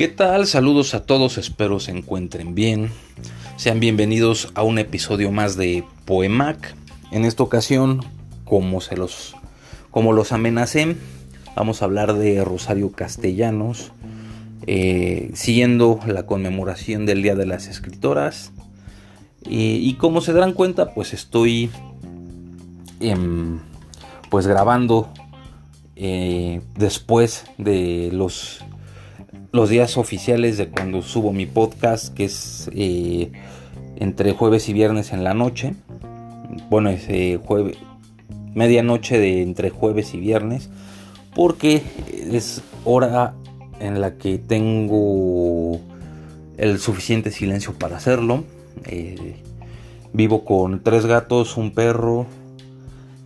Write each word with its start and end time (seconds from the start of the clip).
¿Qué 0.00 0.08
tal? 0.08 0.46
Saludos 0.46 0.94
a 0.94 1.04
todos, 1.04 1.36
espero 1.36 1.78
se 1.78 1.90
encuentren 1.90 2.54
bien. 2.54 2.90
Sean 3.56 3.80
bienvenidos 3.80 4.50
a 4.54 4.62
un 4.62 4.78
episodio 4.78 5.30
más 5.30 5.58
de 5.58 5.84
Poemac. 6.06 6.74
En 7.12 7.26
esta 7.26 7.42
ocasión, 7.42 8.00
como 8.46 8.80
se 8.80 8.96
los 8.96 9.36
como 9.90 10.14
los 10.14 10.32
amenacé, 10.32 10.96
vamos 11.54 11.82
a 11.82 11.84
hablar 11.84 12.14
de 12.14 12.42
Rosario 12.42 12.92
Castellanos, 12.92 13.92
eh, 14.66 15.32
siguiendo 15.34 16.00
la 16.06 16.24
conmemoración 16.24 17.04
del 17.04 17.22
Día 17.22 17.34
de 17.34 17.44
las 17.44 17.66
Escritoras. 17.66 18.52
y 19.44 19.92
como 19.96 20.22
se 20.22 20.32
darán 20.32 20.54
cuenta, 20.54 20.94
pues 20.94 21.12
estoy 21.12 21.68
em, 23.00 23.58
pues 24.30 24.46
grabando 24.46 25.12
eh, 25.94 26.62
después 26.74 27.44
de 27.58 28.08
los 28.14 28.64
los 29.52 29.68
días 29.68 29.96
oficiales 29.96 30.58
de 30.58 30.68
cuando 30.68 31.02
subo 31.02 31.32
mi 31.32 31.46
podcast, 31.46 32.14
que 32.14 32.24
es 32.24 32.70
eh, 32.72 33.32
entre 33.96 34.32
jueves 34.32 34.68
y 34.68 34.72
viernes 34.72 35.12
en 35.12 35.24
la 35.24 35.34
noche. 35.34 35.74
Bueno, 36.68 36.90
es 36.90 37.04
eh, 37.08 37.40
jueves, 37.44 37.76
medianoche 38.54 39.18
de 39.18 39.42
entre 39.42 39.70
jueves 39.70 40.14
y 40.14 40.18
viernes, 40.18 40.70
porque 41.34 41.82
es 42.10 42.62
hora 42.84 43.34
en 43.80 44.00
la 44.00 44.16
que 44.16 44.38
tengo 44.38 45.80
el 46.56 46.78
suficiente 46.78 47.30
silencio 47.30 47.74
para 47.74 47.96
hacerlo. 47.96 48.44
Eh, 48.86 49.42
vivo 50.12 50.44
con 50.44 50.82
tres 50.82 51.06
gatos, 51.06 51.56
un 51.56 51.72
perro, 51.72 52.26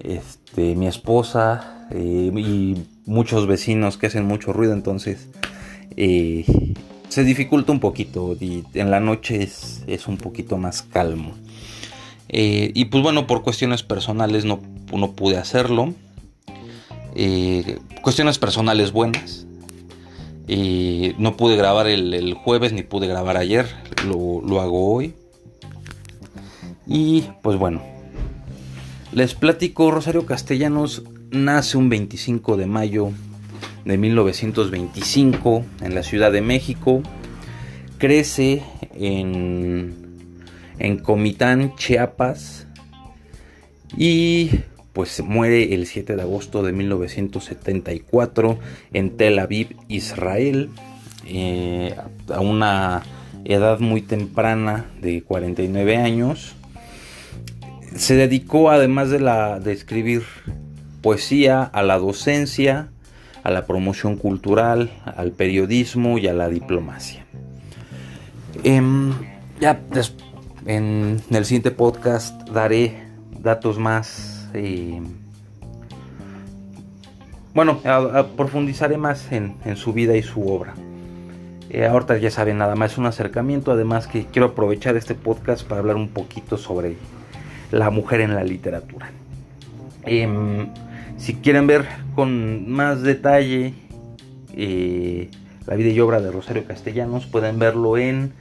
este, 0.00 0.74
mi 0.74 0.86
esposa 0.86 1.88
y 1.94 2.76
muchos 3.04 3.46
vecinos 3.46 3.98
que 3.98 4.06
hacen 4.06 4.24
mucho 4.24 4.52
ruido, 4.52 4.72
entonces 4.72 5.28
se 5.96 7.22
dificulta 7.22 7.70
un 7.70 7.78
poquito 7.78 8.36
en 8.40 8.90
la 8.90 8.98
noche 8.98 9.42
es, 9.42 10.08
un 10.08 10.16
poquito 10.16 10.56
más 10.56 10.82
calmo. 10.82 11.34
Eh, 12.28 12.72
y 12.74 12.86
pues 12.86 13.04
bueno, 13.04 13.28
por 13.28 13.42
cuestiones 13.42 13.84
personales 13.84 14.44
no, 14.44 14.60
pude 15.12 15.36
hacerlo. 15.36 15.94
Eh, 17.14 17.78
cuestiones 18.02 18.38
personales 18.38 18.90
buenas. 18.90 19.46
Eh, 20.48 21.14
no 21.16 21.36
pude 21.36 21.56
grabar 21.56 21.86
el, 21.86 22.34
jueves 22.34 22.72
ni 22.72 22.82
pude 22.82 23.06
grabar 23.06 23.36
ayer. 23.36 23.66
Lo, 24.04 24.40
lo 24.44 24.60
hago 24.60 24.92
hoy. 24.92 25.14
Y 26.84 27.22
pues 27.42 27.56
bueno. 27.58 27.80
Les 29.12 29.34
platico, 29.34 29.92
Rosario 29.92 30.26
Castellanos 30.26 31.04
nace 31.30 31.76
un 31.76 31.88
25 31.88 32.56
de 32.56 32.66
mayo 32.66 33.12
de 33.84 33.98
1925 33.98 35.64
en 35.82 35.94
la 35.94 36.02
Ciudad 36.02 36.32
de 36.32 36.40
México. 36.40 37.02
Crece 37.98 38.62
en, 38.94 39.94
en 40.78 40.98
Comitán, 40.98 41.74
Chiapas. 41.76 42.66
Y 43.96 44.50
pues 44.94 45.22
muere 45.22 45.74
el 45.74 45.86
7 45.86 46.16
de 46.16 46.22
agosto 46.22 46.62
de 46.62 46.72
1974 46.72 48.58
en 48.92 49.16
Tel 49.16 49.38
Aviv, 49.40 49.76
Israel, 49.88 50.70
eh, 51.26 51.94
a 52.32 52.40
una 52.40 53.02
edad 53.44 53.80
muy 53.80 54.02
temprana 54.02 54.86
de 55.00 55.22
49 55.22 55.96
años. 55.96 56.54
Se 57.96 58.14
dedicó 58.14 58.70
además 58.70 59.10
de, 59.10 59.20
la, 59.20 59.58
de 59.58 59.72
escribir 59.72 60.22
poesía 61.02 61.62
a 61.64 61.82
la 61.82 61.98
docencia, 61.98 62.90
a 63.44 63.50
la 63.50 63.66
promoción 63.66 64.16
cultural, 64.16 64.90
al 65.04 65.30
periodismo 65.32 66.18
y 66.18 66.26
a 66.26 66.32
la 66.32 66.48
diplomacia. 66.48 67.24
Em, 68.64 69.12
ya 69.60 69.78
en 70.66 71.20
el 71.30 71.44
siguiente 71.44 71.70
podcast 71.70 72.48
daré 72.48 73.04
datos 73.38 73.78
más. 73.78 74.48
Bueno, 77.54 77.80
profundizaré 78.36 78.96
más 78.96 79.30
en, 79.30 79.76
su 79.76 79.92
vida 79.92 80.16
y 80.16 80.22
su 80.22 80.48
obra. 80.48 80.74
Eh, 81.68 81.86
ahorita 81.86 82.16
ya 82.18 82.30
saben, 82.30 82.58
nada 82.58 82.74
más 82.76 82.92
es 82.92 82.98
un 82.98 83.06
acercamiento. 83.06 83.72
Además, 83.72 84.06
que 84.06 84.24
quiero 84.26 84.48
aprovechar 84.48 84.96
este 84.96 85.14
podcast 85.14 85.66
para 85.66 85.80
hablar 85.80 85.96
un 85.96 86.08
poquito 86.08 86.56
sobre 86.56 86.96
la 87.70 87.90
mujer 87.90 88.22
en 88.22 88.34
la 88.34 88.42
literatura. 88.42 89.10
Em, 90.04 90.68
si 91.16 91.34
quieren 91.34 91.66
ver 91.66 91.86
con 92.14 92.70
más 92.70 93.02
detalle 93.02 93.74
eh, 94.56 95.30
la 95.66 95.74
vida 95.76 95.90
y 95.90 96.00
obra 96.00 96.20
de 96.20 96.30
Rosario 96.30 96.66
Castellanos, 96.66 97.26
pueden 97.26 97.58
verlo 97.58 97.96
en 97.96 98.32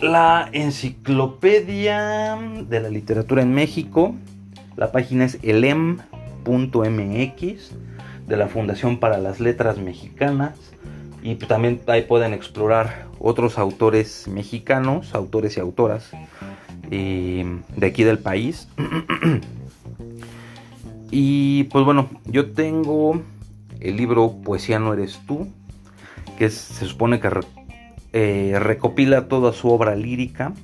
la 0.00 0.48
enciclopedia 0.52 2.36
de 2.68 2.80
la 2.80 2.88
literatura 2.88 3.42
en 3.42 3.54
México. 3.54 4.14
La 4.76 4.92
página 4.92 5.24
es 5.24 5.38
elem.mx 5.42 6.44
de 8.26 8.36
la 8.36 8.48
Fundación 8.48 8.98
para 8.98 9.18
las 9.18 9.40
Letras 9.40 9.78
Mexicanas. 9.78 10.58
Y 11.22 11.36
también 11.36 11.80
ahí 11.86 12.02
pueden 12.02 12.34
explorar 12.34 13.06
otros 13.20 13.56
autores 13.58 14.26
mexicanos, 14.26 15.14
autores 15.14 15.56
y 15.56 15.60
autoras 15.60 16.10
eh, 16.90 17.60
de 17.76 17.86
aquí 17.86 18.02
del 18.02 18.18
país. 18.18 18.68
Y 21.14 21.64
pues 21.64 21.84
bueno, 21.84 22.08
yo 22.24 22.52
tengo 22.52 23.20
el 23.82 23.96
libro 23.96 24.36
Poesía 24.42 24.78
no 24.78 24.94
eres 24.94 25.20
tú, 25.26 25.48
que 26.38 26.48
se 26.50 26.86
supone 26.86 27.20
que 27.20 27.28
eh, 28.12 28.56
recopila 28.58 29.28
toda 29.28 29.52
su 29.52 29.68
obra 29.70 29.94
lírica. 29.94 30.54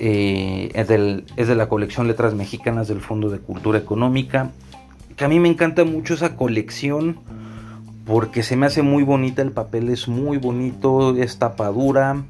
Eh, 0.00 0.70
es, 0.74 1.48
de 1.48 1.54
la 1.56 1.68
colección 1.68 2.06
Letras 2.06 2.34
Mexicanas 2.34 2.86
del 2.86 3.00
Fondo 3.00 3.30
de 3.30 3.38
Cultura 3.40 3.78
Económica. 3.78 4.52
Que 5.16 5.24
a 5.24 5.28
mí 5.28 5.40
me 5.40 5.48
encanta 5.48 5.84
mucho 5.84 6.14
esa 6.14 6.36
colección 6.36 7.18
porque 8.06 8.42
se 8.42 8.56
me 8.56 8.66
hace 8.66 8.82
muy 8.82 9.02
bonita, 9.02 9.42
el 9.42 9.50
papel 9.50 9.90
es 9.90 10.08
muy 10.08 10.38
bonito, 10.38 11.14
es 11.16 11.38
tapadura, 11.38 12.22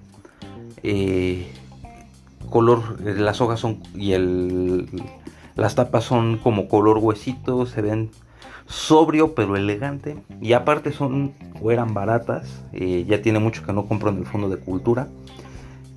eh, 0.82 1.46
color, 2.50 3.00
las 3.00 3.40
hojas 3.40 3.60
son 3.60 3.82
y 3.94 4.12
el, 4.12 4.88
las 5.58 5.74
tapas 5.74 6.04
son 6.04 6.38
como 6.38 6.68
color 6.68 6.98
huesito, 6.98 7.66
se 7.66 7.82
ven 7.82 8.10
sobrio 8.66 9.34
pero 9.34 9.56
elegante. 9.56 10.16
Y 10.40 10.52
aparte 10.52 10.92
son 10.92 11.32
o 11.60 11.72
eran 11.72 11.94
baratas. 11.94 12.62
Eh, 12.72 13.04
ya 13.08 13.20
tiene 13.20 13.40
mucho 13.40 13.66
que 13.66 13.72
no 13.72 13.86
compro 13.86 14.10
en 14.10 14.18
el 14.18 14.26
fondo 14.26 14.48
de 14.48 14.58
cultura. 14.58 15.08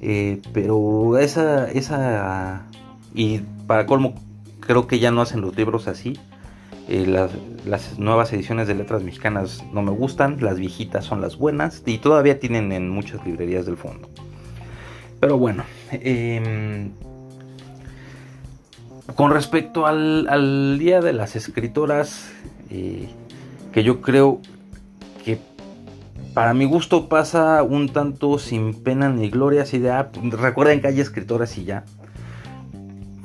Eh, 0.01 0.41
pero 0.51 1.19
esa, 1.19 1.69
esa... 1.69 2.65
Y 3.13 3.41
para 3.67 3.85
colmo, 3.85 4.15
creo 4.61 4.87
que 4.87 4.97
ya 4.97 5.11
no 5.11 5.21
hacen 5.21 5.41
los 5.41 5.55
libros 5.55 5.87
así. 5.87 6.17
Eh, 6.89 7.05
las, 7.05 7.99
nuevas 7.99 8.33
ediciones 8.33 8.67
de 8.67 8.73
letras 8.73 9.03
mexicanas 9.03 9.63
no 9.71 9.83
me 9.83 9.91
gustan, 9.91 10.37
las 10.41 10.57
viejitas 10.57 11.05
son 11.05 11.21
las 11.21 11.37
buenas 11.37 11.83
y 11.85 11.99
todavía 11.99 12.39
tienen 12.39 12.71
en 12.71 12.89
muchas 12.89 13.23
librerías 13.27 13.67
del 13.67 13.77
fondo. 13.77 14.09
Pero 15.19 15.37
bueno, 15.37 15.63
eh, 15.91 16.89
con 19.15 19.31
respecto 19.31 19.85
al, 19.85 20.77
Día 20.79 21.01
de 21.01 21.13
las 21.13 21.35
Escritoras, 21.35 22.31
eh, 22.69 23.09
que 23.71 23.83
yo 23.83 24.01
creo 24.01 24.41
que 25.23 25.39
para 26.33 26.53
mi 26.53 26.65
gusto 26.65 27.09
pasa 27.09 27.61
un 27.63 27.89
tanto 27.89 28.39
sin 28.39 28.73
pena 28.73 29.09
ni 29.09 29.29
gloria, 29.29 29.63
así 29.63 29.79
de, 29.79 29.91
ah, 29.91 30.09
recuerden 30.31 30.81
que 30.81 30.87
hay 30.87 30.99
escritoras 30.99 31.57
y 31.57 31.65
ya. 31.65 31.83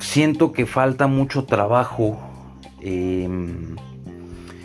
Siento 0.00 0.52
que 0.52 0.66
falta 0.66 1.06
mucho 1.06 1.44
trabajo 1.44 2.18
em, 2.80 3.76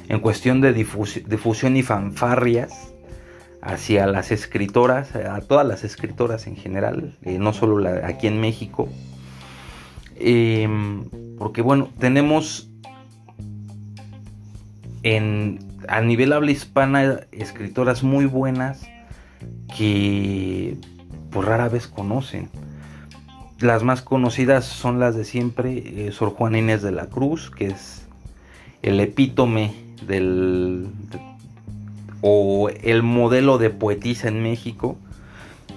en 0.09 0.19
cuestión 0.19 0.59
de 0.59 0.73
difusión 0.73 1.77
y 1.77 1.83
fanfarrias 1.83 2.93
hacia 3.61 4.07
las 4.07 4.31
escritoras, 4.31 5.15
a 5.15 5.39
todas 5.41 5.65
las 5.65 5.83
escritoras 5.83 6.47
en 6.47 6.55
general, 6.55 7.15
eh, 7.21 7.37
no 7.37 7.53
solo 7.53 7.87
aquí 8.03 8.27
en 8.27 8.41
México. 8.41 8.89
Em, 10.23 11.05
porque 11.39 11.63
bueno, 11.63 11.89
tenemos 11.97 12.69
en, 15.01 15.57
a 15.87 16.01
nivel 16.01 16.31
habla 16.33 16.51
hispana 16.51 17.21
escritoras 17.31 18.03
muy 18.03 18.25
buenas 18.25 18.87
que 19.75 20.77
pues 21.31 21.47
rara 21.47 21.69
vez 21.69 21.87
conocen. 21.87 22.49
Las 23.59 23.83
más 23.83 24.03
conocidas 24.03 24.65
son 24.65 24.99
las 24.99 25.15
de 25.15 25.25
siempre, 25.25 26.07
eh, 26.07 26.11
Sor 26.11 26.29
Juana 26.29 26.59
Inés 26.59 26.83
de 26.83 26.91
la 26.91 27.07
Cruz, 27.07 27.49
que 27.49 27.67
es 27.67 28.07
el 28.83 28.99
epítome 28.99 29.73
del... 30.05 30.87
o 32.21 32.69
el 32.69 33.01
modelo 33.01 33.57
de 33.57 33.71
poetisa 33.71 34.27
en 34.27 34.43
México. 34.43 34.97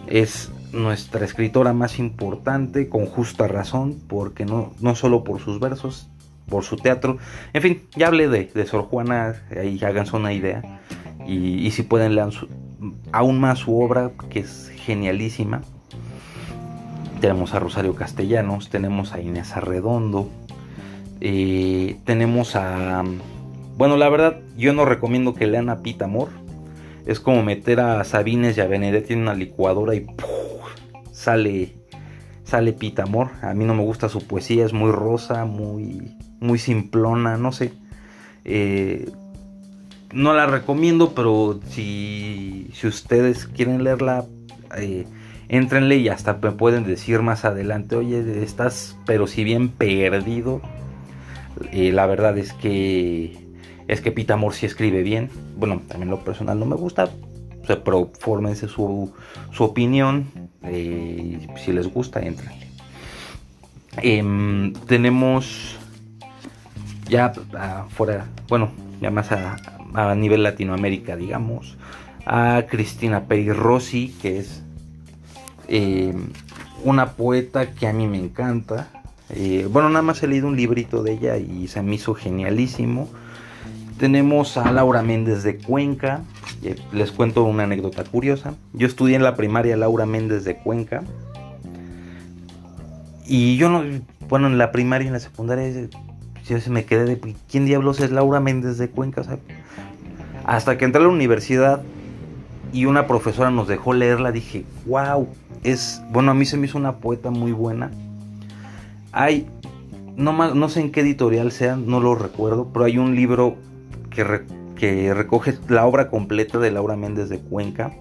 Es 0.07 0.51
nuestra 0.75 1.25
escritora 1.25 1.73
más 1.73 1.99
importante, 1.99 2.89
con 2.89 3.07
justa 3.07 3.49
razón, 3.49 3.97
porque 4.09 4.45
no, 4.45 4.73
no 4.81 4.95
solo 4.95 5.25
por 5.25 5.41
sus 5.41 5.61
versos, 5.61 6.09
por 6.49 6.65
su 6.65 6.77
teatro. 6.77 7.19
En 7.53 7.63
fin, 7.63 7.83
ya 7.97 8.09
hablé 8.09 8.29
de, 8.29 8.67
Sor 8.67 8.83
Juana, 8.83 9.35
ahí 9.59 9.79
háganse 9.83 10.17
una 10.17 10.33
idea. 10.33 10.81
Y, 11.27 11.71
si 11.71 11.83
pueden 11.83 12.15
lean 12.15 12.31
aún 13.13 13.41
más 13.41 13.61
su 13.61 13.81
obra, 13.81 14.11
que 14.29 14.41
es 14.41 14.71
genialísima. 14.77 15.63
Tenemos 17.21 17.55
a 17.55 17.61
Rosario 17.61 17.95
Castellanos, 17.95 18.69
tenemos 18.69 19.15
a 19.15 19.21
Inés 19.21 19.57
Arredondo, 19.57 20.29
eh, 21.21 21.97
tenemos 22.05 22.57
a... 22.57 23.03
Bueno, 23.79 23.97
la 23.97 24.09
verdad, 24.09 24.41
yo 24.57 24.73
no 24.75 24.85
recomiendo 24.85 25.35
que 25.35 25.47
lean 25.47 25.71
a 25.71 25.79
Pita 25.79 26.05
Amor. 26.05 26.29
Es 27.07 27.21
como 27.21 27.43
meter 27.43 27.81
a 27.81 28.05
Sabines 28.05 28.57
y 28.57 28.61
a 28.61 28.67
Benedetti 28.67 29.15
en 29.15 29.21
una 29.21 29.35
licuadora 29.35 29.95
y 29.95 30.07
sale 31.15 31.73
sale 32.45 32.73
Pita 32.73 33.03
Amor. 33.03 33.31
A 33.43 33.55
mí 33.55 33.65
no 33.65 33.75
me 33.75 33.83
gusta 33.83 34.09
su 34.09 34.27
poesía, 34.27 34.65
es 34.65 34.73
muy 34.73 34.93
rosa, 34.93 35.45
muy, 35.45 36.15
muy 36.41 36.59
simplona, 36.59 37.37
no 37.37 37.53
sé. 37.53 37.73
Eh, 38.45 39.11
no 40.13 40.33
la 40.35 40.47
recomiendo, 40.47 41.15
pero 41.15 41.59
si, 41.69 42.69
si 42.73 42.87
ustedes 42.87 43.47
quieren 43.47 43.83
leerla, 43.83 44.27
eh, 44.77 45.07
entrenle 45.49 45.97
y 45.97 46.09
hasta 46.09 46.35
me 46.35 46.53
pueden 46.53 46.85
decir 46.85 47.23
más 47.23 47.45
adelante, 47.45 47.97
oye, 47.97 48.43
estás 48.43 48.97
pero 49.07 49.27
si 49.27 49.43
bien 49.43 49.71
perdido. 49.71 50.61
Eh, 51.73 51.93
la 51.93 52.07
verdad 52.07 52.37
es 52.37 52.53
que 52.53 53.37
es 53.87 54.01
que 54.01 54.13
Pita 54.13 54.35
Amor 54.35 54.55
sí 54.55 54.67
escribe 54.67 55.03
bien. 55.03 55.31
Bueno, 55.57 55.83
también 55.89 56.11
lo 56.11 56.25
personal 56.25 56.59
no 56.59 56.67
me 56.67 56.77
gusta. 56.77 57.11
Pero 57.67 58.11
fórmense 58.19 58.69
su, 58.69 59.13
su 59.53 59.65
opinión. 59.65 60.27
Eh, 60.63 61.47
si 61.65 61.73
les 61.73 61.87
gusta, 61.93 62.21
entrenle. 62.21 62.69
Em, 63.99 64.73
tenemos 64.87 65.77
ya 67.09 67.33
afuera, 67.59 68.27
bueno, 68.49 68.71
ya 69.01 69.11
más 69.11 69.31
a, 69.33 69.57
a 69.95 70.15
nivel 70.15 70.43
Latinoamérica, 70.43 71.17
digamos, 71.17 71.77
a 72.27 72.65
Cristina 72.69 73.25
Peri 73.25 73.53
Rossi, 73.53 74.15
que 74.21 74.39
es 74.39 74.63
eh, 75.69 76.15
una 76.83 77.13
poeta 77.13 77.73
que 77.73 77.87
a 77.87 77.93
mí 77.93 78.07
me 78.07 78.19
encanta. 78.19 78.89
Eh, 79.31 79.67
bueno, 79.71 79.89
nada 79.89 80.03
más 80.03 80.23
he 80.23 80.27
leído 80.27 80.49
un 80.49 80.57
librito 80.57 81.03
de 81.03 81.13
ella 81.13 81.37
y 81.37 81.69
se 81.69 81.83
me 81.83 81.95
hizo 81.95 82.15
genialísimo. 82.15 83.09
Tenemos 83.99 84.57
a 84.57 84.73
Laura 84.73 85.03
Méndez 85.03 85.43
de 85.43 85.57
Cuenca. 85.57 86.23
Eh, 86.63 86.77
les 86.93 87.13
cuento 87.13 87.45
una 87.45 87.65
anécdota 87.65 88.05
curiosa. 88.05 88.55
Yo 88.73 88.87
estudié 88.87 89.17
en 89.17 89.23
la 89.23 89.37
primaria 89.37 89.77
Laura 89.77 90.05
Méndez 90.05 90.45
de 90.45 90.57
Cuenca. 90.57 91.03
Y 93.27 93.57
yo 93.57 93.69
no, 93.69 93.85
bueno, 94.29 94.49
en 94.49 94.59
la 94.59 94.73
primaria 94.73 95.05
y 95.05 95.09
en 95.09 95.15
la 95.15 95.21
secundaria 95.21 95.89
yo 96.47 96.61
se 96.61 96.71
me 96.71 96.85
quedé 96.85 97.05
de 97.05 97.35
quién 97.51 97.65
diablos 97.65 98.01
es 98.01 98.11
Laura 98.11 98.41
Méndez 98.41 98.79
de 98.79 98.91
Cuenca. 98.91 99.23
hasta 100.45 100.77
que 100.77 100.85
entré 100.85 101.01
a 101.01 101.05
la 101.05 101.11
universidad 101.11 101.83
y 102.73 102.87
una 102.87 103.07
profesora 103.07 103.51
nos 103.51 103.69
dejó 103.69 103.95
leerla, 103.95 104.33
dije, 104.33 104.65
wow, 104.87 105.29
es, 105.63 106.03
bueno, 106.11 106.33
a 106.33 106.35
mí 106.35 106.45
se 106.45 106.57
me 106.57 106.67
hizo 106.67 106.77
una 106.77 106.97
poeta 106.97 107.31
muy 107.31 107.53
buena. 107.53 107.91
Hay, 109.13 109.47
no, 110.17 110.55
no 110.55 110.69
sé 110.69 110.81
en 110.81 110.91
qué 110.91 111.01
editorial 111.01 111.53
sea, 111.53 111.77
no 111.77 112.01
lo 112.01 112.17
recuerdo, 112.17 112.69
pero 112.73 112.85
hay 112.85 112.99
un 112.99 113.15
libro 113.15 113.57
que, 114.15 115.15
recoge 115.15 115.59
la 115.69 115.87
obra 115.87 116.09
completa 116.09 116.59
de 116.59 116.71
Laura 116.71 116.97
Méndez 116.97 117.29
de 117.29 117.41
Cuenca, 117.41 117.93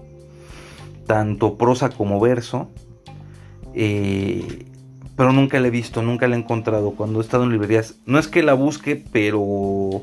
tanto 1.06 1.56
prosa 1.58 1.90
como 1.90 2.20
verso. 2.20 2.70
Eh, 3.74 4.66
pero 5.16 5.32
nunca 5.32 5.60
la 5.60 5.68
he 5.68 5.70
visto, 5.70 6.02
nunca 6.02 6.26
la 6.28 6.36
he 6.36 6.38
encontrado. 6.38 6.92
Cuando 6.92 7.20
he 7.20 7.22
estado 7.22 7.44
en 7.44 7.50
librerías, 7.50 7.96
no 8.06 8.18
es 8.18 8.28
que 8.28 8.42
la 8.42 8.54
busque, 8.54 9.02
pero 9.12 10.02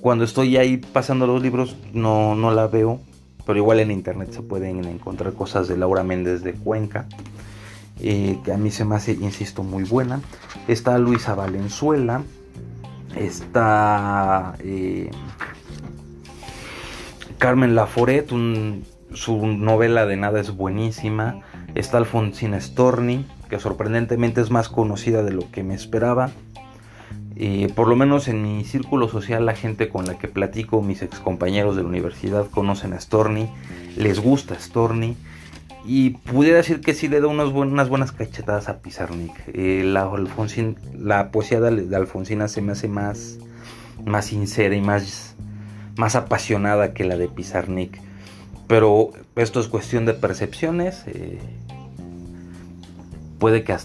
cuando 0.00 0.24
estoy 0.24 0.56
ahí 0.56 0.78
pasando 0.78 1.26
los 1.26 1.42
libros 1.42 1.76
no, 1.92 2.34
no 2.34 2.50
la 2.50 2.66
veo. 2.66 3.00
Pero 3.46 3.58
igual 3.58 3.80
en 3.80 3.90
internet 3.90 4.32
se 4.32 4.42
pueden 4.42 4.84
encontrar 4.84 5.34
cosas 5.34 5.68
de 5.68 5.76
Laura 5.76 6.02
Méndez 6.02 6.42
de 6.42 6.54
Cuenca, 6.54 7.06
eh, 8.00 8.38
que 8.42 8.52
a 8.52 8.56
mí 8.56 8.70
se 8.70 8.84
me 8.84 8.94
hace, 8.94 9.12
insisto, 9.12 9.62
muy 9.62 9.84
buena. 9.84 10.20
Está 10.66 10.98
Luisa 10.98 11.34
Valenzuela, 11.34 12.22
está 13.16 14.54
eh, 14.60 15.10
Carmen 17.38 17.74
Laforet, 17.74 18.30
su 19.12 19.46
novela 19.46 20.06
de 20.06 20.16
nada 20.16 20.40
es 20.40 20.56
buenísima. 20.56 21.42
Está 21.74 21.98
Alfonsina 21.98 22.60
Storni, 22.60 23.26
que 23.48 23.58
sorprendentemente 23.58 24.40
es 24.40 24.50
más 24.50 24.68
conocida 24.68 25.22
de 25.22 25.32
lo 25.32 25.50
que 25.50 25.62
me 25.62 25.74
esperaba. 25.74 26.30
Eh, 27.36 27.72
por 27.74 27.88
lo 27.88 27.96
menos 27.96 28.28
en 28.28 28.42
mi 28.42 28.64
círculo 28.64 29.08
social, 29.08 29.44
la 29.44 29.54
gente 29.54 29.88
con 29.88 30.06
la 30.06 30.18
que 30.18 30.28
platico, 30.28 30.82
mis 30.82 31.02
ex 31.02 31.18
compañeros 31.18 31.74
de 31.74 31.82
la 31.82 31.88
universidad, 31.88 32.48
conocen 32.48 32.92
a 32.92 33.00
Storni, 33.00 33.50
les 33.96 34.20
gusta 34.20 34.58
Storni. 34.58 35.16
Y 35.86 36.10
pudiera 36.10 36.56
decir 36.56 36.80
que 36.80 36.94
sí 36.94 37.08
le 37.08 37.20
da 37.20 37.26
unas 37.26 37.52
buenas 37.88 38.12
cachetadas 38.12 38.68
a 38.68 38.78
Pizarnik. 38.80 39.32
Eh, 39.52 39.82
la, 39.84 40.10
la 40.98 41.30
poesía 41.30 41.60
de, 41.60 41.94
Alfonsina 41.94 42.48
se 42.48 42.62
me 42.62 42.72
hace 42.72 42.88
más, 42.88 43.38
más 44.04 44.26
sincera 44.26 44.74
y 44.74 44.80
más, 44.80 45.36
más 45.96 46.16
apasionada 46.16 46.94
que 46.94 47.04
la 47.04 47.16
de 47.16 47.28
Pizarnik. 47.28 48.00
Pero 48.66 49.10
esto 49.36 49.60
es 49.60 49.68
cuestión 49.68 50.06
de 50.06 50.14
percepciones. 50.14 51.04
Eh, 51.06 51.38
puede 53.38 53.62
que 53.62 53.76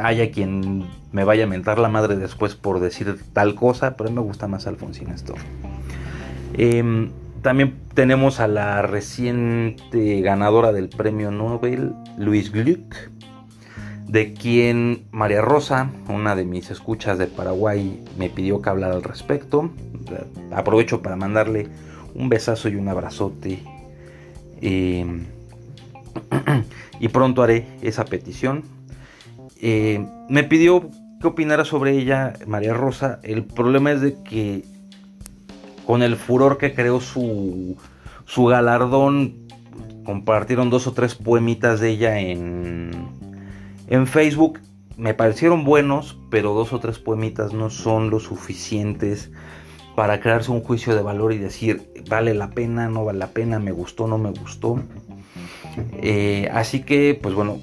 haya 0.00 0.30
quien 0.30 0.86
me 1.12 1.24
vaya 1.24 1.44
a 1.44 1.46
mentar 1.46 1.78
la 1.78 1.90
madre 1.90 2.16
después 2.16 2.54
por 2.54 2.80
decir 2.80 3.18
tal 3.34 3.54
cosa, 3.54 3.94
pero 3.96 4.10
me 4.10 4.22
gusta 4.22 4.48
más 4.48 4.66
Alfonsina 4.66 5.16
Storni. 5.18 5.44
Em, 6.54 7.10
también 7.46 7.76
tenemos 7.94 8.40
a 8.40 8.48
la 8.48 8.82
reciente 8.82 10.20
ganadora 10.20 10.72
del 10.72 10.88
premio 10.88 11.30
Nobel, 11.30 11.94
Luis 12.18 12.50
Gluck, 12.50 12.96
de 14.08 14.32
quien 14.32 15.04
María 15.12 15.42
Rosa, 15.42 15.92
una 16.08 16.34
de 16.34 16.44
mis 16.44 16.72
escuchas 16.72 17.18
de 17.18 17.28
Paraguay, 17.28 18.02
me 18.18 18.30
pidió 18.30 18.60
que 18.60 18.70
hablara 18.70 18.96
al 18.96 19.04
respecto. 19.04 19.70
Aprovecho 20.50 21.02
para 21.02 21.14
mandarle 21.14 21.68
un 22.16 22.28
besazo 22.28 22.68
y 22.68 22.74
un 22.74 22.88
abrazote. 22.88 23.62
Em, 24.60 25.26
y 26.98 27.06
pronto 27.06 27.44
haré 27.44 27.68
esa 27.80 28.06
petición 28.06 28.64
eh, 29.62 30.04
me 30.28 30.42
pidió 30.42 30.90
que 31.20 31.28
opinara 31.28 31.64
sobre 31.64 31.92
ella 31.92 32.32
María 32.44 32.74
Rosa. 32.74 33.20
El 33.22 33.44
problema 33.44 33.92
es 33.92 34.00
de 34.00 34.20
que 34.24 34.64
con 35.86 36.02
el 36.02 36.16
furor 36.16 36.58
que 36.58 36.74
creó 36.74 37.00
su, 37.00 37.76
su 38.24 38.44
galardón, 38.46 39.46
compartieron 40.04 40.68
dos 40.68 40.86
o 40.86 40.92
tres 40.92 41.14
poemitas 41.14 41.80
de 41.80 41.90
ella 41.90 42.18
en, 42.18 42.90
en 43.88 44.06
Facebook. 44.06 44.60
Me 44.96 45.14
parecieron 45.14 45.64
buenos, 45.64 46.18
pero 46.30 46.54
dos 46.54 46.72
o 46.72 46.80
tres 46.80 46.98
poemitas 46.98 47.52
no 47.52 47.70
son 47.70 48.10
lo 48.10 48.18
suficientes 48.18 49.30
para 49.94 50.20
crearse 50.20 50.50
un 50.50 50.62
juicio 50.62 50.94
de 50.94 51.02
valor 51.02 51.32
y 51.32 51.38
decir 51.38 51.92
vale 52.08 52.34
la 52.34 52.50
pena, 52.50 52.88
no 52.88 53.04
vale 53.04 53.18
la 53.18 53.28
pena, 53.28 53.58
me 53.58 53.72
gustó, 53.72 54.06
no 54.06 54.18
me 54.18 54.30
gustó. 54.30 54.82
Eh, 56.02 56.50
así 56.52 56.82
que, 56.82 57.18
pues 57.20 57.34
bueno, 57.34 57.58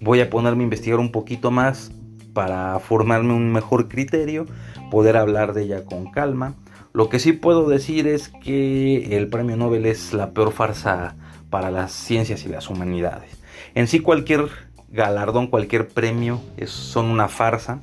voy 0.00 0.20
a 0.20 0.30
ponerme 0.30 0.62
a 0.62 0.64
investigar 0.64 0.98
un 0.98 1.12
poquito 1.12 1.50
más 1.50 1.92
para 2.32 2.78
formarme 2.78 3.34
un 3.34 3.52
mejor 3.52 3.88
criterio, 3.88 4.46
poder 4.90 5.16
hablar 5.16 5.52
de 5.52 5.64
ella 5.64 5.84
con 5.84 6.10
calma. 6.10 6.54
Lo 6.92 7.08
que 7.08 7.18
sí 7.18 7.32
puedo 7.32 7.68
decir 7.68 8.06
es 8.06 8.28
que 8.28 9.16
el 9.16 9.28
premio 9.28 9.56
Nobel 9.56 9.86
es 9.86 10.12
la 10.12 10.32
peor 10.32 10.52
farsa 10.52 11.16
para 11.48 11.70
las 11.70 11.92
ciencias 11.92 12.44
y 12.44 12.50
las 12.50 12.68
humanidades. 12.68 13.30
En 13.74 13.88
sí 13.88 14.00
cualquier 14.00 14.48
galardón, 14.90 15.46
cualquier 15.46 15.88
premio 15.88 16.40
es, 16.58 16.70
son 16.70 17.06
una 17.06 17.28
farsa. 17.28 17.80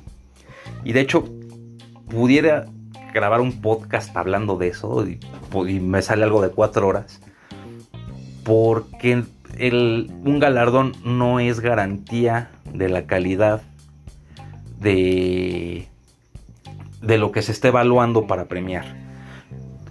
Y 0.84 0.92
de 0.92 1.00
hecho, 1.00 1.24
pudiera 2.08 2.66
grabar 3.12 3.40
un 3.40 3.60
podcast 3.60 4.16
hablando 4.16 4.56
de 4.56 4.68
eso 4.68 5.04
y, 5.04 5.18
me 5.80 6.02
sale 6.02 6.22
algo 6.22 6.40
de 6.40 6.50
cuatro 6.50 6.86
horas. 6.86 7.20
Porque 8.44 9.24
un 9.60 10.38
galardón 10.38 10.92
no 11.04 11.40
es 11.40 11.58
garantía 11.58 12.50
de 12.72 12.88
la 12.88 13.06
calidad 13.06 13.62
de, 14.78 15.88
de 17.02 17.18
lo 17.18 17.32
que 17.32 17.42
se 17.42 17.50
esté 17.50 17.68
evaluando 17.68 18.28
para 18.28 18.46
premiar. 18.46 18.99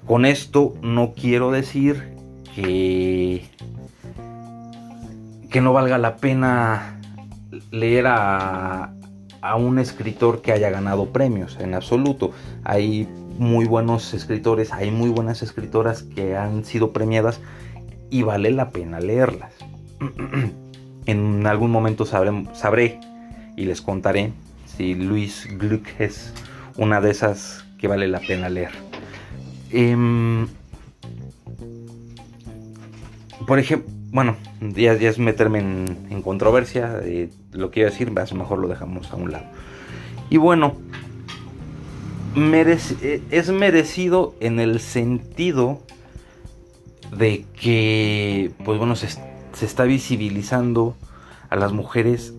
Con 0.09 0.25
esto 0.25 0.73
no 0.81 1.13
quiero 1.13 1.51
decir 1.51 2.15
que, 2.55 3.45
que 5.51 5.61
no 5.61 5.71
valga 5.71 5.99
la 5.99 6.17
pena 6.17 6.99
leer 7.69 8.07
a, 8.07 8.91
a 9.41 9.55
un 9.55 9.77
escritor 9.77 10.41
que 10.41 10.51
haya 10.51 10.71
ganado 10.71 11.13
premios, 11.13 11.59
en 11.59 11.75
absoluto. 11.75 12.31
Hay 12.63 13.07
muy 13.37 13.65
buenos 13.65 14.15
escritores, 14.15 14.73
hay 14.73 14.89
muy 14.89 15.11
buenas 15.11 15.43
escritoras 15.43 16.01
que 16.01 16.35
han 16.35 16.65
sido 16.65 16.91
premiadas 16.91 17.39
y 18.09 18.23
vale 18.23 18.49
la 18.49 18.71
pena 18.71 18.99
leerlas. 18.99 19.53
en 21.05 21.45
algún 21.45 21.69
momento 21.69 22.07
sabré, 22.07 22.99
y 23.55 23.65
les 23.65 23.79
contaré 23.83 24.33
si 24.65 24.95
Luis 24.95 25.47
Gluck 25.59 25.87
es 25.99 26.33
una 26.77 26.99
de 26.99 27.11
esas 27.11 27.63
que 27.77 27.87
vale 27.87 28.07
la 28.07 28.21
pena 28.21 28.49
leer. 28.49 28.88
Em, 29.71 30.47
por 33.45 33.59
ejemplo, 33.59 33.89
bueno, 34.11 34.37
ya, 34.59 34.93
es 34.93 35.19
meterme 35.19 35.59
en, 35.59 36.21
controversia, 36.23 36.99
lo 37.51 37.71
que 37.71 37.81
iba 37.81 37.89
a 37.89 37.91
decir, 37.91 38.11
mejor 38.11 38.59
lo 38.59 38.67
dejamos 38.67 39.11
a 39.11 39.15
un 39.15 39.31
lado. 39.31 39.45
Y 40.29 40.37
bueno, 40.37 40.75
es 43.31 43.51
merecido 43.51 44.35
en 44.39 44.59
el 44.59 44.79
sentido 44.79 45.81
de 47.15 47.45
que, 47.59 48.51
pues 48.63 48.77
bueno, 48.77 48.95
se, 48.95 49.07
está 49.61 49.83
visibilizando 49.83 50.95
a 51.49 51.55
las 51.55 51.73
mujeres 51.73 52.33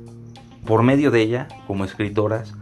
por 0.64 0.82
medio 0.82 1.10
de 1.10 1.22
ella 1.22 1.49
como 1.66 1.84
escritoras, 1.84 2.52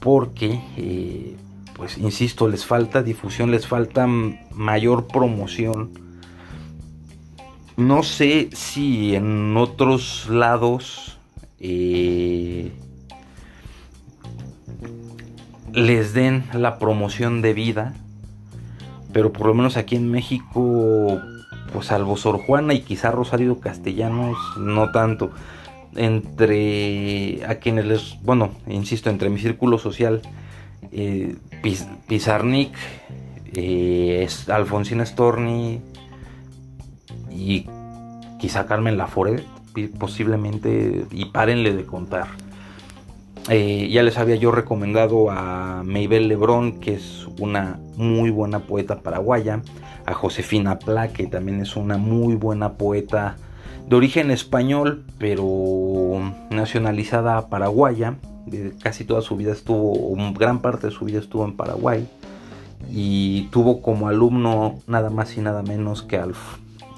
porque, 0.00 0.60
eh, 0.76 1.36
pues 1.74 1.98
insisto, 1.98 2.48
les 2.48 2.64
falta 2.64 3.02
difusión, 3.02 3.50
les 3.50 3.66
falta 3.66 4.06
mayor 4.06 5.06
promoción. 5.06 5.90
No 7.76 8.02
sé 8.04 8.48
si 8.52 9.16
en 9.16 9.56
otros 9.56 10.28
lados 10.30 11.18
eh, 11.58 12.70
les 15.72 16.14
den 16.14 16.44
la 16.52 16.78
promoción 16.78 17.42
de 17.42 17.52
vida, 17.52 17.94
pero 19.12 19.32
por 19.32 19.48
lo 19.48 19.54
menos 19.54 19.76
aquí 19.76 19.96
en 19.96 20.10
México, 20.10 21.20
pues 21.72 21.86
salvo 21.86 22.16
Sor 22.16 22.38
Juana 22.38 22.74
y 22.74 22.82
quizá 22.82 23.10
Rosario 23.10 23.58
Castellanos, 23.58 24.36
no 24.58 24.92
tanto. 24.92 25.32
Entre 25.96 27.44
a 27.46 27.56
quienes 27.56 27.84
les, 27.86 28.16
bueno, 28.22 28.50
insisto, 28.68 29.10
entre 29.10 29.30
mi 29.30 29.38
círculo 29.38 29.78
social, 29.78 30.22
eh, 30.94 31.36
Pizarnik, 32.06 32.72
eh, 33.54 34.26
Alfonsina 34.48 35.04
Storni 35.04 35.80
y 37.30 37.66
quizá 38.38 38.66
Carmen 38.66 38.96
Laforet, 38.96 39.44
posiblemente, 39.98 41.06
y 41.10 41.24
párenle 41.26 41.74
de 41.74 41.84
contar. 41.84 42.28
Eh, 43.50 43.90
ya 43.90 44.02
les 44.02 44.16
había 44.16 44.36
yo 44.36 44.52
recomendado 44.52 45.30
a 45.30 45.82
Maybel 45.84 46.28
Lebrón, 46.28 46.80
que 46.80 46.94
es 46.94 47.26
una 47.38 47.78
muy 47.96 48.30
buena 48.30 48.60
poeta 48.60 49.00
paraguaya, 49.00 49.60
a 50.06 50.14
Josefina 50.14 50.78
Pla, 50.78 51.08
que 51.08 51.26
también 51.26 51.60
es 51.60 51.76
una 51.76 51.98
muy 51.98 52.36
buena 52.36 52.74
poeta 52.74 53.36
de 53.88 53.96
origen 53.96 54.30
español, 54.30 55.04
pero 55.18 56.20
nacionalizada 56.50 57.48
paraguaya. 57.48 58.14
Casi 58.82 59.04
toda 59.04 59.22
su 59.22 59.36
vida 59.36 59.52
estuvo, 59.52 60.14
gran 60.34 60.60
parte 60.60 60.88
de 60.88 60.92
su 60.92 61.04
vida 61.04 61.18
estuvo 61.18 61.44
en 61.44 61.56
Paraguay. 61.56 62.08
Y 62.90 63.48
tuvo 63.50 63.80
como 63.80 64.08
alumno 64.08 64.80
nada 64.86 65.10
más 65.10 65.36
y 65.36 65.40
nada 65.40 65.62
menos 65.62 66.02
que 66.02 66.20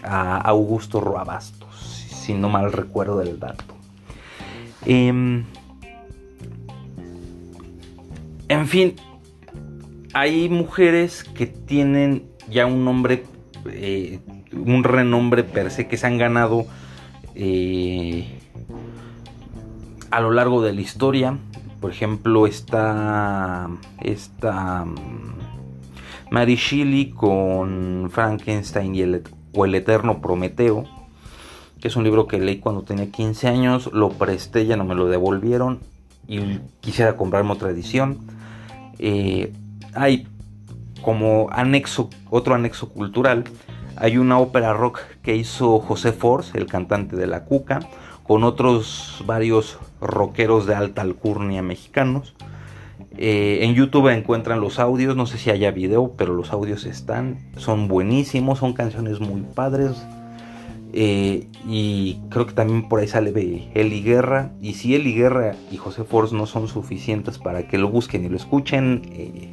a 0.02 0.36
Augusto 0.38 1.00
Roabastos, 1.00 1.76
si 1.78 2.34
no 2.34 2.48
mal 2.48 2.72
recuerdo 2.72 3.18
del 3.18 3.38
dato. 3.38 3.76
Em, 4.84 5.44
en 8.48 8.66
fin, 8.68 8.94
hay 10.12 10.48
mujeres 10.48 11.24
que 11.24 11.46
tienen 11.46 12.24
ya 12.48 12.66
un 12.66 12.84
nombre, 12.84 13.24
eh, 13.66 14.20
un 14.52 14.84
renombre 14.84 15.42
per 15.42 15.70
se, 15.70 15.88
que 15.88 15.96
se 15.96 16.06
han 16.06 16.18
ganado 16.18 16.66
eh, 17.34 18.35
a 20.10 20.20
lo 20.20 20.30
largo 20.30 20.62
de 20.62 20.72
la 20.72 20.80
historia. 20.80 21.38
Por 21.80 21.90
ejemplo, 21.90 22.46
está, 22.46 23.68
está 24.00 24.84
mm, 24.84 25.34
Mary 26.30 26.56
Shelley 26.56 27.10
con 27.10 28.08
Frankenstein 28.10 28.94
y 28.94 29.02
el, 29.02 29.22
o 29.54 29.64
el 29.64 29.74
Eterno 29.74 30.20
Prometeo, 30.20 30.84
que 31.80 31.88
es 31.88 31.96
un 31.96 32.04
libro 32.04 32.26
que 32.26 32.38
leí 32.38 32.58
cuando 32.58 32.82
tenía 32.82 33.10
15 33.10 33.48
años, 33.48 33.90
lo 33.92 34.10
presté, 34.10 34.66
ya 34.66 34.76
no 34.76 34.84
me 34.84 34.94
lo 34.94 35.06
devolvieron 35.06 35.80
y 36.26 36.58
quisiera 36.80 37.16
comprarme 37.16 37.52
otra 37.52 37.70
edición. 37.70 38.18
Eh, 38.98 39.52
hay 39.94 40.26
como 41.02 41.48
anexo, 41.52 42.10
otro 42.30 42.54
anexo 42.54 42.88
cultural, 42.88 43.44
hay 43.96 44.18
una 44.18 44.38
ópera 44.38 44.72
rock 44.72 45.00
que 45.22 45.36
hizo 45.36 45.78
José 45.78 46.12
Force, 46.12 46.56
el 46.58 46.66
cantante 46.66 47.16
de 47.16 47.26
La 47.26 47.44
Cuca, 47.44 47.80
con 48.26 48.44
otros 48.44 49.22
varios 49.26 49.78
rockeros 50.00 50.66
de 50.66 50.74
alta 50.74 51.02
alcurnia 51.02 51.62
mexicanos. 51.62 52.34
Eh, 53.18 53.60
en 53.62 53.74
YouTube 53.74 54.08
encuentran 54.08 54.60
los 54.60 54.78
audios, 54.78 55.16
no 55.16 55.26
sé 55.26 55.38
si 55.38 55.50
haya 55.50 55.70
video, 55.70 56.12
pero 56.16 56.34
los 56.34 56.52
audios 56.52 56.84
están, 56.84 57.38
son 57.56 57.88
buenísimos, 57.88 58.58
son 58.58 58.74
canciones 58.74 59.20
muy 59.20 59.42
padres. 59.42 60.06
Eh, 60.92 61.48
y 61.68 62.20
creo 62.30 62.46
que 62.46 62.54
también 62.54 62.88
por 62.88 63.00
ahí 63.00 63.08
sale 63.08 63.30
Eli 63.74 64.02
Guerra. 64.02 64.52
Y 64.60 64.74
si 64.74 64.94
Eli 64.94 65.14
Guerra 65.14 65.54
y 65.70 65.76
José 65.76 66.04
Force 66.04 66.34
no 66.34 66.46
son 66.46 66.68
suficientes 66.68 67.38
para 67.38 67.68
que 67.68 67.78
lo 67.78 67.90
busquen 67.90 68.24
y 68.24 68.28
lo 68.28 68.36
escuchen, 68.36 69.02
eh, 69.12 69.50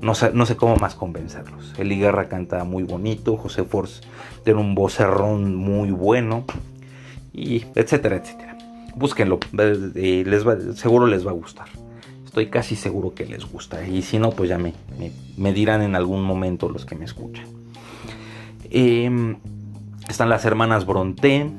no, 0.00 0.14
sé, 0.14 0.56
cómo 0.56 0.76
más 0.76 0.94
convencerlos. 0.94 1.74
Eli 1.78 1.98
Guerra 1.98 2.28
canta 2.28 2.64
muy 2.64 2.84
bonito, 2.84 3.36
José 3.36 3.64
Force 3.64 4.02
tiene 4.44 4.60
un 4.60 4.74
vocerrón 4.74 5.56
muy 5.56 5.90
bueno, 5.90 6.44
y 7.32 7.64
etcétera, 7.74 8.16
etcétera. 8.16 8.56
Búsquenlo, 8.94 9.38
les 9.52 10.78
seguro 10.78 11.06
les 11.06 11.26
va 11.26 11.30
a 11.30 11.34
gustar. 11.34 11.68
Estoy 12.24 12.46
casi 12.46 12.76
seguro 12.76 13.14
que 13.14 13.26
les 13.26 13.44
gusta. 13.50 13.86
Y 13.86 14.02
si 14.02 14.18
no, 14.18 14.30
pues 14.30 14.48
ya 14.48 14.58
me, 14.58 14.74
me, 15.36 15.52
dirán 15.52 15.82
en 15.82 15.94
algún 15.94 16.22
momento 16.22 16.68
los 16.68 16.84
que 16.84 16.94
me 16.94 17.04
escuchan. 17.04 17.46
Eh, 18.70 19.36
están 20.08 20.30
las 20.30 20.44
hermanas 20.44 20.86
Bronte, 20.86 21.50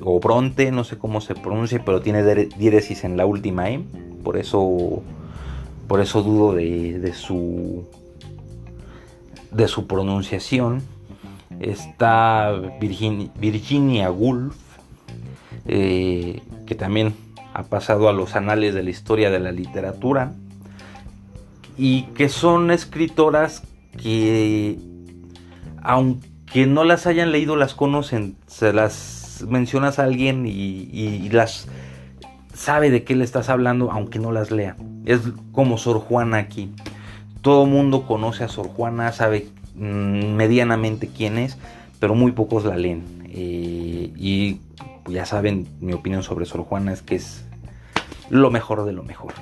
o 0.00 0.20
Bronte, 0.20 0.70
no 0.70 0.84
sé 0.84 0.98
cómo 0.98 1.20
se 1.20 1.34
pronuncia, 1.34 1.82
pero 1.84 2.00
tiene 2.00 2.22
diéresis 2.24 3.04
en 3.04 3.16
la 3.16 3.26
última 3.26 3.70
E. 3.70 3.80
Por 4.22 4.36
eso, 4.36 5.02
por 5.88 6.00
eso 6.00 6.22
dudo 6.22 6.54
de, 6.54 7.12
su, 7.12 7.84
de 9.50 9.66
su 9.66 9.86
pronunciación. 9.86 10.82
Está 11.58 12.52
Virginia, 12.80 14.10
Woolf, 14.12 14.56
eh, 15.66 16.42
que 16.66 16.74
también 16.74 17.14
ha 17.54 17.64
pasado 17.64 18.08
a 18.08 18.12
los 18.12 18.36
anales 18.36 18.74
de 18.74 18.82
la 18.82 18.90
historia 18.90 19.30
de 19.30 19.40
la 19.40 19.52
literatura. 19.52 20.32
Y 21.76 22.02
que 22.14 22.28
son 22.28 22.70
escritoras 22.70 23.62
que, 23.96 24.78
aunque 25.82 26.28
que 26.52 26.66
no 26.66 26.84
las 26.84 27.06
hayan 27.06 27.32
leído 27.32 27.56
las 27.56 27.74
conocen, 27.74 28.36
se 28.46 28.72
las 28.72 29.44
mencionas 29.48 29.98
a 29.98 30.04
alguien 30.04 30.44
y, 30.46 31.28
las 31.30 31.68
sabe 32.54 32.90
de 32.90 33.04
qué 33.04 33.14
le 33.14 33.24
estás 33.24 33.48
hablando 33.48 33.90
aunque 33.92 34.18
no 34.18 34.32
las 34.32 34.50
lea. 34.50 34.76
Es 35.04 35.20
como 35.52 35.78
Sor 35.78 35.98
Juana 35.98 36.38
aquí. 36.38 36.72
Todo 37.42 37.66
mundo 37.66 38.06
conoce 38.06 38.44
a 38.44 38.48
Sor 38.48 38.68
Juana, 38.68 39.12
sabe 39.12 39.46
mm, 39.76 40.34
medianamente 40.34 41.08
quién 41.08 41.38
es, 41.38 41.56
pero 42.00 42.14
muy 42.14 42.32
pocos 42.32 42.64
la 42.64 42.76
leen. 42.76 43.04
Eh, 43.30 44.12
y 44.16 44.60
ya 45.10 45.26
saben, 45.26 45.68
mi 45.80 45.92
opinión 45.92 46.22
sobre 46.22 46.46
Sor 46.46 46.62
Juana 46.62 46.92
es 46.92 47.02
que 47.02 47.16
es 47.16 47.44
lo 48.30 48.50
mejor 48.50 48.84
de 48.84 48.92
lo 48.92 49.02
mejor. 49.02 49.34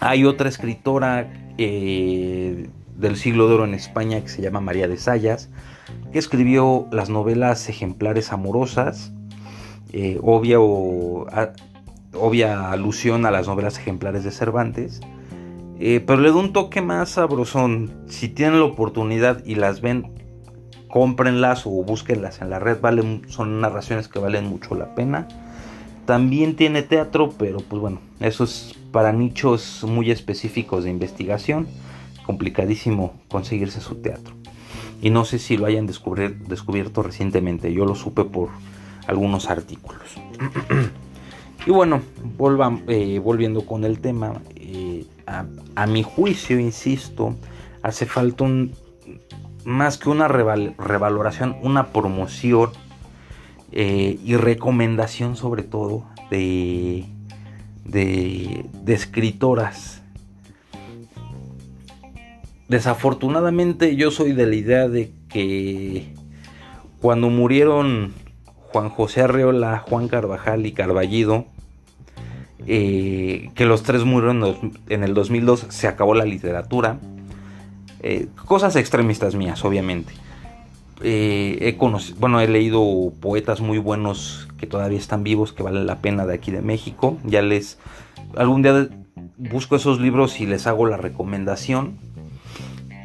Hay 0.00 0.24
otra 0.24 0.48
escritora 0.48 1.32
eh, 1.58 2.68
del 2.96 3.16
siglo 3.16 3.48
de 3.48 3.54
oro 3.54 3.64
en 3.64 3.74
España 3.74 4.20
que 4.20 4.28
se 4.28 4.42
llama 4.42 4.60
María 4.60 4.88
de 4.88 4.96
Sayas 4.96 5.50
que 6.12 6.18
escribió 6.18 6.86
las 6.92 7.10
novelas 7.10 7.68
ejemplares 7.68 8.32
amorosas, 8.32 9.12
eh, 9.92 10.18
obvia, 10.22 10.60
obvia 10.60 12.70
alusión 12.70 13.26
a 13.26 13.32
las 13.32 13.48
novelas 13.48 13.78
ejemplares 13.78 14.22
de 14.22 14.30
Cervantes, 14.30 15.00
eh, 15.80 16.02
pero 16.06 16.20
le 16.20 16.30
da 16.30 16.36
un 16.36 16.52
toque 16.52 16.82
más 16.82 17.10
sabrosón. 17.10 17.90
Si 18.06 18.28
tienen 18.28 18.60
la 18.60 18.66
oportunidad 18.66 19.44
y 19.44 19.56
las 19.56 19.80
ven, 19.80 20.13
cómprenlas 20.94 21.66
o 21.66 21.70
búsquenlas 21.70 22.40
en 22.40 22.50
la 22.50 22.60
red, 22.60 22.80
valen, 22.80 23.22
son 23.26 23.60
narraciones 23.60 24.06
que 24.06 24.20
valen 24.20 24.46
mucho 24.46 24.76
la 24.76 24.94
pena. 24.94 25.26
También 26.06 26.54
tiene 26.54 26.82
teatro, 26.82 27.34
pero 27.36 27.58
pues 27.58 27.82
bueno, 27.82 27.98
eso 28.20 28.44
es 28.44 28.76
para 28.92 29.12
nichos 29.12 29.82
muy 29.82 30.12
específicos 30.12 30.84
de 30.84 30.90
investigación. 30.90 31.66
Complicadísimo 32.24 33.12
conseguirse 33.26 33.80
su 33.80 33.96
teatro 33.96 34.36
y 35.02 35.10
no 35.10 35.24
sé 35.24 35.40
si 35.40 35.56
lo 35.56 35.66
hayan 35.66 35.88
descubierto 35.88 37.02
recientemente, 37.02 37.72
yo 37.72 37.84
lo 37.84 37.96
supe 37.96 38.22
por 38.22 38.50
algunos 39.08 39.50
artículos. 39.50 40.00
y 41.66 41.70
bueno, 41.72 42.02
eh, 42.86 43.18
volviendo 43.18 43.66
con 43.66 43.82
el 43.82 43.98
tema, 43.98 44.40
eh, 44.54 45.04
a, 45.26 45.86
mi 45.88 46.04
juicio, 46.04 46.60
insisto, 46.60 47.34
hace 47.82 48.06
falta 48.06 48.44
un, 48.44 48.72
más 49.64 49.98
que 49.98 50.10
una 50.10 50.28
revaloración, 50.28 51.56
una 51.62 51.88
promoción 51.88 52.70
eh, 53.72 54.18
y 54.24 54.36
recomendación 54.36 55.36
sobre 55.36 55.62
todo 55.62 56.04
de, 56.30 57.04
de, 57.84 58.64
escritoras 58.86 60.02
Desafortunadamente 62.68 63.94
yo 63.94 64.10
soy 64.10 64.32
de 64.32 64.46
la 64.46 64.54
idea 64.54 64.88
de 64.88 65.12
que 65.28 66.14
cuando 67.00 67.28
murieron 67.28 68.14
Juan 68.72 68.88
José 68.88 69.20
Arreola, 69.20 69.78
Juan 69.78 70.08
Carvajal 70.08 70.64
y 70.64 70.72
Carballido, 70.72 71.46
eh, 72.66 73.50
que 73.54 73.66
los 73.66 73.82
tres 73.82 74.04
murieron 74.04 74.72
en 74.88 75.04
el 75.04 75.12
2002, 75.12 75.66
se 75.68 75.86
acabó 75.86 76.14
la 76.14 76.24
literatura. 76.24 76.98
Eh, 78.06 78.28
cosas 78.44 78.76
extremistas 78.76 79.34
mías, 79.34 79.64
obviamente. 79.64 80.12
Eh, 81.00 81.56
he 81.62 81.78
conocido, 81.78 82.18
bueno, 82.20 82.38
he 82.38 82.46
leído 82.46 82.84
poetas 83.18 83.62
muy 83.62 83.78
buenos 83.78 84.46
que 84.58 84.66
todavía 84.66 84.98
están 84.98 85.24
vivos, 85.24 85.54
que 85.54 85.62
valen 85.62 85.86
la 85.86 86.00
pena 86.00 86.26
de 86.26 86.34
aquí 86.34 86.50
de 86.50 86.60
México. 86.60 87.16
Ya 87.24 87.40
les, 87.40 87.78
algún 88.36 88.60
día 88.60 88.90
busco 89.38 89.76
esos 89.76 90.00
libros 90.00 90.38
y 90.38 90.44
les 90.44 90.66
hago 90.66 90.86
la 90.86 90.98
recomendación. 90.98 91.96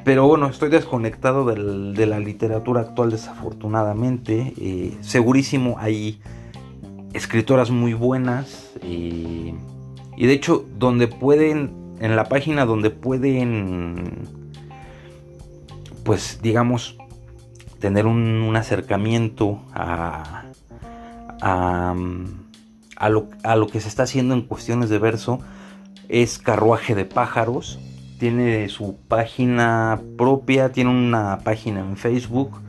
Pero 0.03 0.27
bueno, 0.27 0.47
estoy 0.47 0.69
desconectado 0.69 1.45
de 1.45 2.05
la 2.05 2.19
literatura 2.19 2.81
actual 2.81 3.09
desafortunadamente. 3.09 4.53
Eh, 4.59 4.97
segurísimo 4.99 5.77
hay 5.79 6.19
escritoras 7.13 7.71
muy 7.71 7.93
buenas. 7.93 8.73
y 8.83 9.53
de 10.17 10.33
hecho, 10.33 10.65
donde 10.77 11.07
pueden, 11.07 11.71
en 12.01 12.17
la 12.17 12.25
página 12.25 12.65
donde 12.65 12.89
pueden, 12.89 14.38
pues 16.09 16.39
digamos, 16.41 16.97
tener 17.77 18.07
un, 18.07 18.55
acercamiento 18.55 19.61
a, 19.75 20.45
a, 21.39 23.09
lo, 23.09 23.29
a 23.43 23.55
lo 23.55 23.67
que 23.67 23.79
se 23.79 23.89
está 23.89 24.01
haciendo 24.01 24.33
en 24.33 24.41
cuestiones 24.41 24.89
de 24.89 24.97
verso 24.97 25.39
es 26.07 26.39
Carruaje 26.39 26.95
de 26.95 27.05
Pájaros. 27.05 27.79
Tiene 28.17 28.69
su 28.69 28.97
página 29.07 30.01
propia, 30.17 30.71
tiene 30.71 30.89
una 30.89 31.41
página 31.43 31.81
en 31.81 31.95
Facebook. 31.95 32.59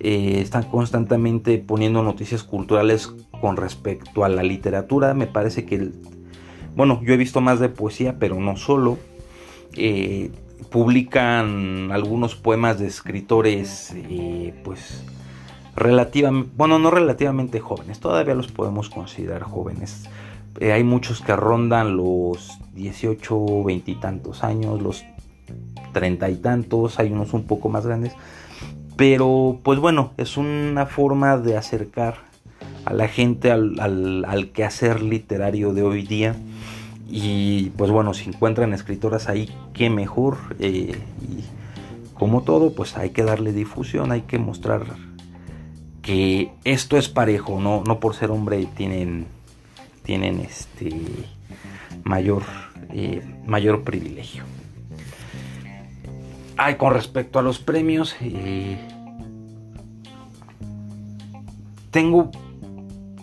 Eh, 0.00 0.40
están 0.40 0.64
constantemente 0.64 1.58
poniendo 1.58 2.02
noticias 2.02 2.42
culturales 2.42 3.14
con 3.40 3.56
respecto 3.56 4.24
a 4.24 4.28
la 4.28 4.42
literatura. 4.42 5.14
Me 5.14 5.28
parece 5.28 5.64
que, 5.64 5.92
bueno, 6.74 7.00
yo 7.04 7.14
he 7.14 7.18
visto 7.18 7.40
más 7.40 7.60
de 7.60 7.68
poesía, 7.68 8.16
pero 8.18 8.40
no 8.40 8.56
solo. 8.56 8.98
Eh, 9.76 10.32
publican 10.70 11.90
algunos 11.92 12.34
poemas 12.34 12.78
de 12.78 12.86
escritores, 12.86 13.92
eh, 13.94 14.54
pues, 14.64 15.04
relativamente, 15.76 16.50
bueno, 16.56 16.78
no 16.78 16.90
relativamente 16.90 17.60
jóvenes, 17.60 18.00
todavía 18.00 18.34
los 18.34 18.48
podemos 18.48 18.90
considerar 18.90 19.42
jóvenes. 19.42 20.08
Eh, 20.60 20.72
hay 20.72 20.84
muchos 20.84 21.20
que 21.20 21.34
rondan 21.34 21.96
los 21.96 22.58
18, 22.74 23.64
20 23.64 23.90
y 23.90 23.94
tantos 23.96 24.44
años, 24.44 24.80
los 24.80 25.04
30 25.92 26.30
y 26.30 26.36
tantos, 26.36 26.98
hay 26.98 27.10
unos 27.10 27.32
un 27.32 27.44
poco 27.44 27.68
más 27.68 27.86
grandes. 27.86 28.14
Pero 28.96 29.60
pues 29.62 29.78
bueno, 29.80 30.12
es 30.16 30.36
una 30.36 30.86
forma 30.86 31.36
de 31.36 31.56
acercar 31.56 32.16
a 32.84 32.92
la 32.92 33.08
gente 33.08 33.50
al, 33.50 34.24
al 34.26 34.50
quehacer 34.52 35.02
literario 35.02 35.72
de 35.72 35.82
hoy 35.82 36.02
día 36.02 36.36
y 37.16 37.70
pues 37.76 37.92
bueno, 37.92 38.12
si 38.12 38.28
encuentran 38.28 38.74
escritoras 38.74 39.28
ahí, 39.28 39.48
qué 39.72 39.88
mejor. 39.88 40.36
Eh, 40.58 40.98
y 41.22 41.44
como 42.12 42.42
todo, 42.42 42.74
pues 42.74 42.96
hay 42.96 43.10
que 43.10 43.22
darle 43.22 43.52
difusión, 43.52 44.10
hay 44.10 44.22
que 44.22 44.40
mostrar 44.40 44.82
que 46.02 46.50
esto 46.64 46.96
es 46.96 47.08
parejo, 47.08 47.60
no, 47.60 47.84
no 47.86 48.00
por 48.00 48.16
ser 48.16 48.32
hombre 48.32 48.66
tienen, 48.76 49.28
tienen 50.02 50.40
este 50.40 50.90
mayor, 52.02 52.42
eh, 52.90 53.22
mayor 53.46 53.84
privilegio. 53.84 54.42
Ay, 56.56 56.74
con 56.74 56.94
respecto 56.94 57.38
a 57.38 57.42
los 57.42 57.60
premios, 57.60 58.16
eh, 58.22 58.76
tengo 61.92 62.32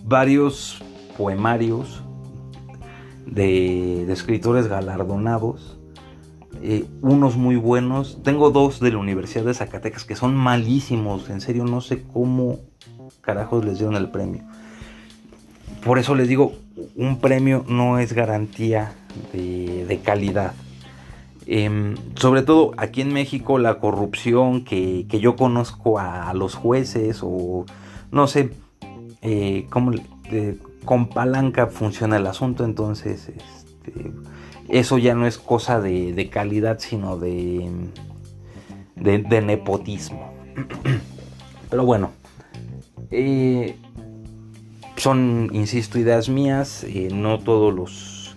varios 0.06 0.82
poemarios 1.18 2.01
de, 3.32 4.12
escritores 4.12 4.68
galardonados. 4.68 5.78
Eh, 6.62 6.86
unos 7.02 7.38
muy 7.38 7.56
buenos. 7.56 8.22
Tengo 8.24 8.52
dos 8.52 8.80
de 8.80 8.92
la 8.92 9.00
Universidad 9.00 9.46
de 9.46 9.54
Zacatecas 9.56 10.04
que 10.04 10.16
son 10.16 10.36
malísimos. 10.36 11.30
En 11.30 11.42
serio, 11.42 11.64
no 11.64 11.82
sé 11.82 12.04
cómo 12.04 12.60
carajos 13.22 13.66
les 13.66 13.80
dieron 13.80 13.96
el 13.96 14.10
premio. 14.10 14.44
Por 15.84 15.98
eso 15.98 16.14
les 16.14 16.28
digo, 16.28 16.54
un 16.96 17.20
premio 17.20 17.66
no 17.68 17.98
es 17.98 18.14
garantía 18.14 18.94
de, 19.34 20.00
calidad. 20.04 20.54
Em, 21.48 21.96
sobre 22.16 22.44
todo 22.44 22.72
aquí 22.78 23.02
en 23.02 23.12
México 23.12 23.58
la 23.58 23.80
corrupción 23.80 24.64
que, 24.64 25.06
yo 25.10 25.36
conozco 25.36 25.98
a, 25.98 26.32
los 26.36 26.54
jueces 26.54 27.22
o 27.24 27.66
no 28.12 28.28
sé 28.28 28.52
eh, 29.24 29.66
cómo, 29.70 29.92
con 30.86 31.10
palanca 31.10 31.68
funciona 31.68 32.18
el 32.18 32.28
asunto, 32.28 32.66
entonces 32.66 33.30
este, 33.30 34.12
eso 34.70 34.98
ya 34.98 35.16
no 35.16 35.28
es 35.28 35.38
cosa 35.38 35.80
de, 35.80 36.30
calidad, 36.32 36.80
sino 36.80 37.18
de, 37.18 37.70
de, 38.96 39.42
nepotismo. 39.42 40.34
Pero 41.70 41.86
bueno, 41.86 42.12
eh, 43.10 43.78
son, 44.96 45.50
insisto, 45.54 46.00
ideas 46.00 46.30
mías, 46.30 46.84
eh, 46.84 47.10
no 47.12 47.40
todos 47.40 47.74
los, 47.74 48.36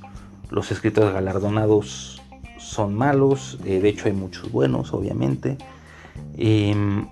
los 0.50 0.70
escritores 0.72 1.12
galardonados 1.12 2.22
son 2.58 2.94
malos, 2.94 3.58
eh, 3.64 3.80
de 3.80 3.88
hecho 3.88 4.06
hay 4.06 4.12
muchos 4.12 4.50
buenos, 4.50 4.92
obviamente. 4.92 5.58
Em, 6.36 7.06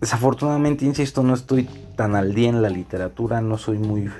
desafortunadamente, 0.00 0.84
insisto, 0.84 1.22
no 1.22 1.34
estoy 1.34 1.68
tan 1.96 2.16
al 2.16 2.34
día 2.34 2.48
en 2.48 2.62
la 2.62 2.70
literatura, 2.70 3.40
no 3.40 3.58
soy 3.58 3.78
muy, 3.78 4.10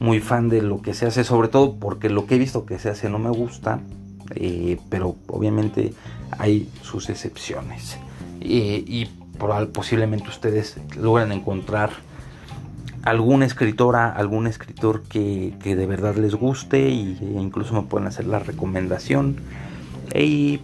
muy 0.00 0.20
fan 0.20 0.48
de 0.48 0.62
lo 0.62 0.82
que 0.82 0.94
se 0.94 1.06
hace, 1.06 1.24
sobre 1.24 1.48
todo 1.48 1.76
porque 1.76 2.08
lo 2.08 2.26
que 2.26 2.36
he 2.36 2.38
visto 2.38 2.66
que 2.66 2.78
se 2.78 2.90
hace 2.90 3.08
no 3.08 3.18
me 3.18 3.30
gusta, 3.30 3.80
eh, 4.34 4.78
pero 4.88 5.16
obviamente 5.28 5.92
hay 6.38 6.68
sus 6.82 7.08
excepciones. 7.10 7.98
Eh, 8.40 8.84
y 8.86 9.08
posiblemente 9.72 10.28
ustedes 10.28 10.76
logran 10.98 11.32
encontrar 11.32 11.90
alguna 13.02 13.46
escritora, 13.46 14.10
algún 14.10 14.46
escritor 14.46 15.02
que, 15.02 15.54
de 15.62 15.86
verdad 15.86 16.16
les 16.16 16.34
guste 16.34 16.88
y, 16.88 17.18
e 17.20 17.40
incluso 17.40 17.74
me 17.74 17.82
pueden 17.82 18.08
hacer 18.08 18.26
la 18.26 18.38
recomendación. 18.38 19.36
Y 20.14 20.60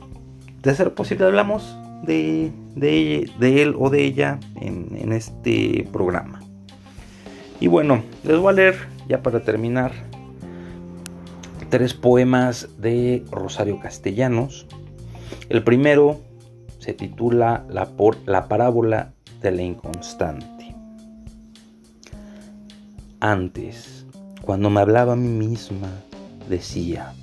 de 0.62 0.74
ser 0.74 0.94
posible 0.94 1.24
hablamos 1.24 1.76
de, 2.02 2.52
de, 2.74 3.62
él 3.62 3.74
o 3.78 3.90
de 3.90 4.04
ella 4.04 4.40
en, 4.60 5.12
este 5.12 5.88
programa. 5.92 6.40
Y 7.60 7.68
bueno, 7.68 8.02
les 8.24 8.38
voy 8.38 8.50
a 8.50 8.56
leer 8.56 8.76
ya 9.08 9.22
para 9.22 9.42
terminar 9.42 9.92
tres 11.70 11.94
poemas 11.94 12.68
de 12.78 13.24
Rosario 13.30 13.78
Castellanos. 13.80 14.66
El 15.48 15.62
primero 15.62 16.20
se 16.78 16.92
titula 16.92 17.64
La, 17.68 17.86
por, 17.96 18.16
la 18.26 18.48
parábola 18.48 19.14
de 19.40 19.50
la 19.52 19.62
inconstante. 19.62 20.74
Antes, 23.20 24.06
cuando 24.42 24.68
me 24.68 24.80
hablaba 24.80 25.12
a 25.12 25.16
mí 25.16 25.28
misma, 25.28 25.88
decía, 26.48 27.14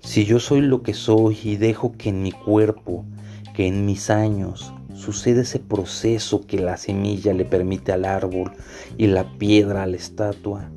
si 0.00 0.26
yo 0.26 0.38
soy 0.38 0.60
lo 0.60 0.82
que 0.82 0.92
soy 0.92 1.38
y 1.42 1.56
dejo 1.56 1.92
que 1.92 2.10
en 2.10 2.22
mi 2.22 2.32
cuerpo 2.32 3.06
que 3.54 3.68
en 3.68 3.86
mis 3.86 4.10
años 4.10 4.74
sucede 4.94 5.42
ese 5.42 5.60
proceso 5.60 6.46
que 6.46 6.58
la 6.60 6.76
semilla 6.76 7.32
le 7.32 7.44
permite 7.44 7.92
al 7.92 8.04
árbol 8.04 8.52
y 8.98 9.06
la 9.06 9.38
piedra 9.38 9.84
a 9.84 9.86
la 9.86 9.96
estatua, 9.96 10.70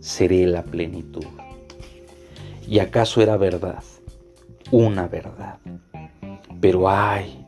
seré 0.00 0.46
la 0.46 0.62
plenitud. 0.62 1.26
¿Y 2.66 2.80
acaso 2.80 3.20
era 3.20 3.36
verdad? 3.36 3.84
Una 4.72 5.06
verdad. 5.06 5.58
Pero 6.60 6.88
ay, 6.88 7.46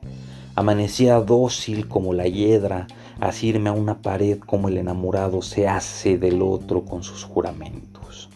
amanecía 0.55 1.19
dócil 1.21 1.89
como 1.89 2.13
la 2.13 2.29
hiedra, 2.29 2.87
asirme 3.21 3.71
a 3.71 3.73
una 3.73 4.03
pared 4.03 4.39
como 4.39 4.69
el 4.69 4.77
enamorado 4.77 5.43
se 5.43 5.67
hace 5.67 6.19
del 6.19 6.43
otro 6.43 6.85
con 6.85 7.03
sus 7.03 7.25
juramentos. 7.25 8.29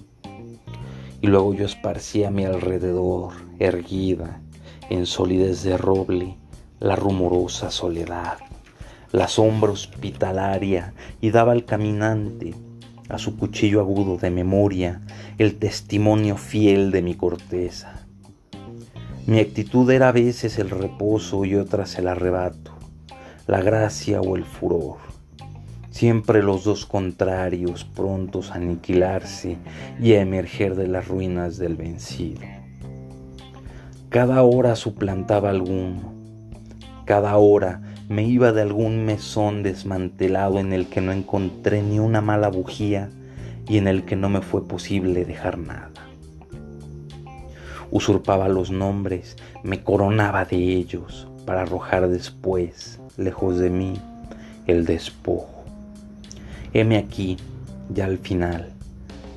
Y 1.21 1.29
luego 1.29 1.55
yo 1.55 1.66
esparcía 1.66 2.29
a 2.29 2.33
mi 2.33 2.45
alrededor, 2.45 3.35
erguida, 3.61 4.41
en 4.92 5.07
solidez 5.07 5.62
de 5.62 5.78
roble 5.78 6.37
la 6.78 6.96
rumorosa 6.96 7.70
soledad, 7.70 8.37
la 9.11 9.26
sombra 9.26 9.70
hospitalaria 9.70 10.92
y 11.18 11.31
daba 11.31 11.52
al 11.52 11.64
caminante 11.64 12.55
a 13.09 13.16
su 13.16 13.38
cuchillo 13.38 13.81
agudo 13.81 14.18
de 14.18 14.31
memoria 14.31 15.00
el 15.38 15.59
testimonio 15.59 16.37
fiel 16.37 16.90
de 16.90 17.00
mi 17.00 17.14
corteza. 17.14 18.07
Mi 19.26 19.38
actitud 19.38 19.90
era 19.90 20.09
a 20.09 20.12
veces 20.12 20.59
el 20.59 20.68
reposo 20.68 21.46
y 21.46 21.55
otras 21.55 21.98
el 21.98 22.07
arrebato, 22.07 22.72
la 23.46 23.62
gracia 23.62 24.20
o 24.20 24.37
el 24.37 24.44
furor, 24.44 24.98
siempre 25.90 26.42
los 26.42 26.64
dos 26.64 26.85
contrarios 26.85 27.85
prontos 27.85 28.50
a 28.50 28.57
aniquilarse 28.57 29.57
y 30.02 30.12
a 30.12 30.20
emerger 30.20 30.74
de 30.74 30.88
las 30.88 31.09
ruinas 31.09 31.57
del 31.57 31.76
vencido. 31.76 32.62
Cada 34.12 34.42
hora 34.42 34.77
suplantaba 34.77 35.48
alguno, 35.48 36.12
cada 37.07 37.35
hora 37.38 37.81
me 38.11 38.25
iba 38.25 38.53
de 38.53 38.61
algún 38.61 39.07
mesón 39.07 39.62
desmantelado 39.62 40.59
en 40.59 40.75
el 40.75 40.87
que 40.87 41.01
no 41.01 41.12
encontré 41.12 41.83
ni 41.83 41.98
una 41.98 42.20
mala 42.20 42.51
bujía 42.51 43.09
y 43.66 43.79
en 43.79 43.88
el 43.88 44.05
que 44.05 44.14
no 44.14 44.29
me 44.29 44.42
fue 44.42 44.68
posible 44.68 45.25
dejar 45.25 45.57
nada. 45.57 45.88
Usurpaba 47.90 48.51
los 48.51 48.70
nombres, 48.70 49.38
me 49.62 49.83
coronaba 49.83 50.44
de 50.44 50.59
ellos 50.59 51.27
para 51.46 51.62
arrojar 51.62 52.11
después, 52.11 53.01
lejos 53.16 53.57
de 53.57 53.70
mí, 53.70 53.94
el 54.66 54.85
despojo. 54.85 55.64
Heme 56.75 56.98
aquí, 56.98 57.38
ya 57.88 58.05
al 58.05 58.18
final, 58.18 58.75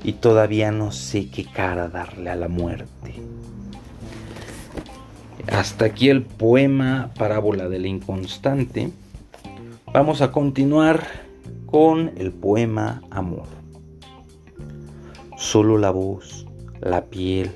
y 0.04 0.12
todavía 0.12 0.74
no 0.74 0.92
sé 0.92 1.30
qué 1.30 1.46
cara 1.46 1.88
darle 1.88 2.30
a 2.30 2.36
la 2.36 2.50
muerte. 2.50 3.14
Hasta 5.52 5.86
aquí 5.86 6.10
el 6.10 6.24
poema 6.24 7.12
Parábola 7.18 7.70
del 7.70 7.86
Inconstante. 7.86 8.92
Vamos 9.94 10.22
a 10.22 10.32
continuar 10.32 11.04
con 11.68 12.12
el 12.18 12.32
poema 12.32 13.04
Amor. 13.12 13.46
Solo 15.38 15.78
la 15.78 15.92
voz, 15.92 16.48
la 16.82 17.06
piel, 17.06 17.52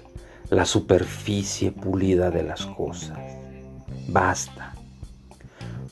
la 0.49 0.65
superficie 0.65 1.71
pulida 1.71 2.29
de 2.29 2.43
las 2.43 2.65
cosas. 2.67 3.17
Basta. 4.07 4.75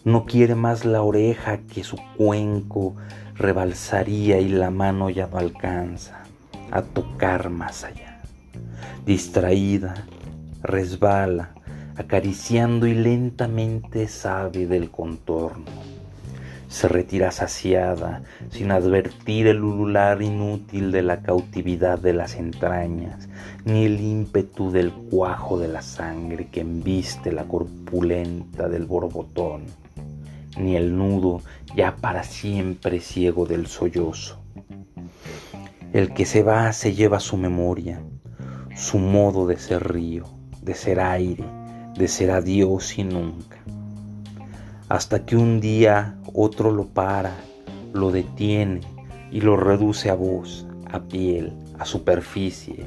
No 0.06 0.26
quiere 0.26 0.56
más 0.56 0.86
la 0.86 1.02
oreja 1.02 1.58
que 1.74 1.84
su 1.84 1.98
cuenco 2.16 2.96
rebalsaría 3.36 4.40
y 4.40 4.50
la 4.50 4.70
mano 4.70 5.10
ya 5.10 5.28
no 5.28 5.38
alcanza 5.40 6.24
a 6.72 6.84
tocar 6.84 7.50
más 7.50 7.84
allá. 7.84 8.22
Distraída, 9.06 10.06
resbala, 10.62 11.57
acariciando 11.98 12.88
y 12.88 12.94
lentamente 12.94 14.08
sabe 14.08 14.68
del 14.68 14.90
contorno. 14.90 15.66
Se 16.70 16.88
retira 16.88 17.32
saciada, 17.32 18.24
sin 18.52 18.72
advertir 18.72 19.48
el 19.48 19.64
ulular 19.64 20.22
inútil 20.22 20.92
de 20.92 21.02
la 21.02 21.22
cautividad 21.22 21.98
de 21.98 22.14
las 22.14 22.36
entrañas, 22.36 23.30
ni 23.66 23.86
el 23.86 24.00
ímpetu 24.00 24.72
del 24.72 24.92
cuajo 24.92 25.58
de 25.60 25.70
la 25.70 25.82
sangre 25.82 26.48
que 26.48 26.62
embiste 26.62 27.32
la 27.32 27.46
corpulenta 27.46 28.68
del 28.68 28.86
borbotón, 28.86 29.64
ni 30.58 30.76
el 30.76 30.98
nudo 30.98 31.42
ya 31.76 31.96
para 31.96 32.24
siempre 32.24 33.00
ciego 33.00 33.46
del 33.46 33.68
sollozo 33.68 34.40
el 35.94 36.14
que 36.14 36.26
se 36.26 36.44
va 36.44 36.74
se 36.74 36.94
lleva 36.94 37.20
su 37.20 37.38
memoria, 37.38 38.02
su 38.76 39.00
modo 39.00 39.48
de 39.48 39.58
ser 39.58 39.92
río, 39.92 40.26
de 40.62 40.76
ser 40.76 41.00
aire, 41.00 41.46
de 41.98 42.08
ser 42.08 42.32
adiós 42.32 42.98
y 42.98 43.04
nunca. 43.04 43.58
Hasta 44.90 45.26
que 45.26 45.36
un 45.36 45.60
día 45.60 46.16
otro 46.34 46.72
lo 46.72 46.88
para, 46.88 47.36
lo 47.94 48.12
detiene 48.12 48.82
y 49.32 49.42
lo 49.42 49.58
reduce 49.58 50.10
a 50.10 50.14
voz, 50.14 50.66
a 50.92 51.02
piel, 51.02 51.54
a 51.78 51.86
superficie, 51.86 52.86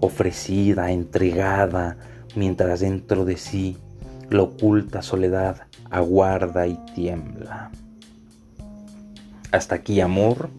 ofrecida, 0.00 0.92
entregada, 0.92 1.96
mientras 2.36 2.80
dentro 2.80 3.24
de 3.24 3.36
sí 3.36 3.76
la 4.30 4.42
oculta 4.42 5.02
soledad 5.02 5.62
aguarda 5.90 6.66
y 6.66 6.78
tiembla. 6.94 7.70
Hasta 9.50 9.74
aquí 9.74 10.00
amor 10.00 10.50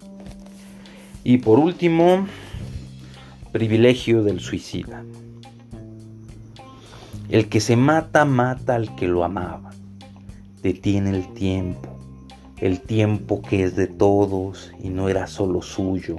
y 1.24 1.38
por 1.38 1.60
último, 1.60 2.28
privilegio 3.52 4.24
del 4.24 4.40
suicida. 4.42 5.04
El 7.32 7.48
que 7.48 7.62
se 7.62 7.78
mata 7.78 8.26
mata 8.26 8.76
al 8.76 8.94
que 8.98 9.08
lo 9.08 9.24
amaba. 9.24 9.70
Detiene 10.62 11.12
el 11.12 11.34
tiempo, 11.34 11.98
el 12.58 12.82
tiempo 12.82 13.42
que 13.42 13.64
es 13.64 13.78
de 13.78 13.88
todos 13.88 14.74
y 14.84 14.90
no 14.90 15.08
era 15.08 15.28
solo 15.28 15.62
suyo 15.62 16.18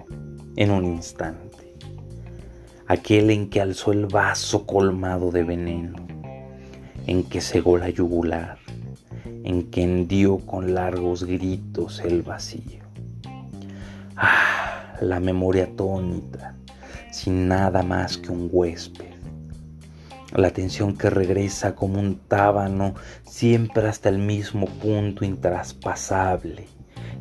en 0.57 0.71
un 0.71 0.87
instante. 0.87 1.77
Aquel 2.87 3.29
en 3.29 3.51
que 3.51 3.61
alzó 3.61 3.93
el 3.93 4.07
vaso 4.07 4.67
colmado 4.67 5.31
de 5.31 5.45
veneno, 5.45 5.99
en 7.07 7.25
que 7.25 7.43
cegó 7.43 7.77
la 7.77 7.91
yugular, 7.91 8.57
en 9.45 9.71
que 9.71 9.83
hendió 9.83 10.39
con 10.39 10.73
largos 10.73 11.25
gritos 11.25 12.01
el 12.01 12.23
vacío. 12.23 12.85
Ah, 14.17 14.97
la 15.03 15.21
memoria 15.21 15.65
atónita, 15.65 16.57
sin 17.11 17.49
nada 17.49 17.83
más 17.83 18.17
que 18.17 18.33
un 18.33 18.49
huésped. 18.51 19.12
La 20.35 20.49
atención 20.49 20.97
que 20.97 21.11
regresa 21.11 21.75
como 21.75 22.01
un 22.01 22.17
tábano 22.17 22.95
siempre 23.25 23.87
hasta 23.87 24.09
el 24.09 24.19
mismo 24.19 24.67
punto 24.67 25.25
intraspasable 25.25 26.67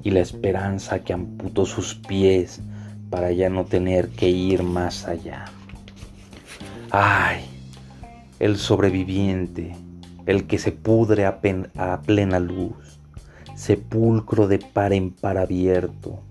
y 0.03 0.11
la 0.11 0.21
esperanza 0.21 0.99
que 1.03 1.13
amputó 1.13 1.65
sus 1.65 1.95
pies 1.95 2.61
para 3.09 3.31
ya 3.31 3.49
no 3.49 3.65
tener 3.65 4.09
que 4.09 4.29
ir 4.29 4.63
más 4.63 5.07
allá. 5.07 5.45
Ay, 6.89 7.45
el 8.39 8.57
sobreviviente, 8.57 9.75
el 10.25 10.47
que 10.47 10.57
se 10.57 10.71
pudre 10.71 11.25
a, 11.25 11.41
a 11.77 12.01
plena 12.01 12.39
luz, 12.39 13.00
sepulcro 13.61 14.47
de 14.47 14.57
par 14.57 14.91
en 14.91 15.11
par 15.11 15.37
abierto, 15.37 16.23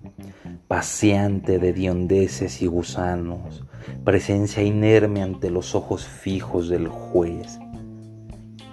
paseante 0.67 1.59
de 1.59 1.71
diondeces 1.71 2.61
y 2.61 2.67
gusanos, 2.67 3.63
presencia 4.03 4.63
inerme 4.63 5.23
ante 5.23 5.49
los 5.49 5.73
ojos 5.73 6.05
fijos 6.05 6.67
del 6.67 6.89
juez. 6.89 7.57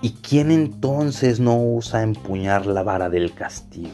¿Y 0.02 0.10
quién 0.10 0.50
entonces 0.50 1.38
no 1.38 1.56
usa 1.56 2.02
empuñar 2.02 2.66
la 2.66 2.82
vara 2.82 3.08
del 3.08 3.32
castigo? 3.32 3.90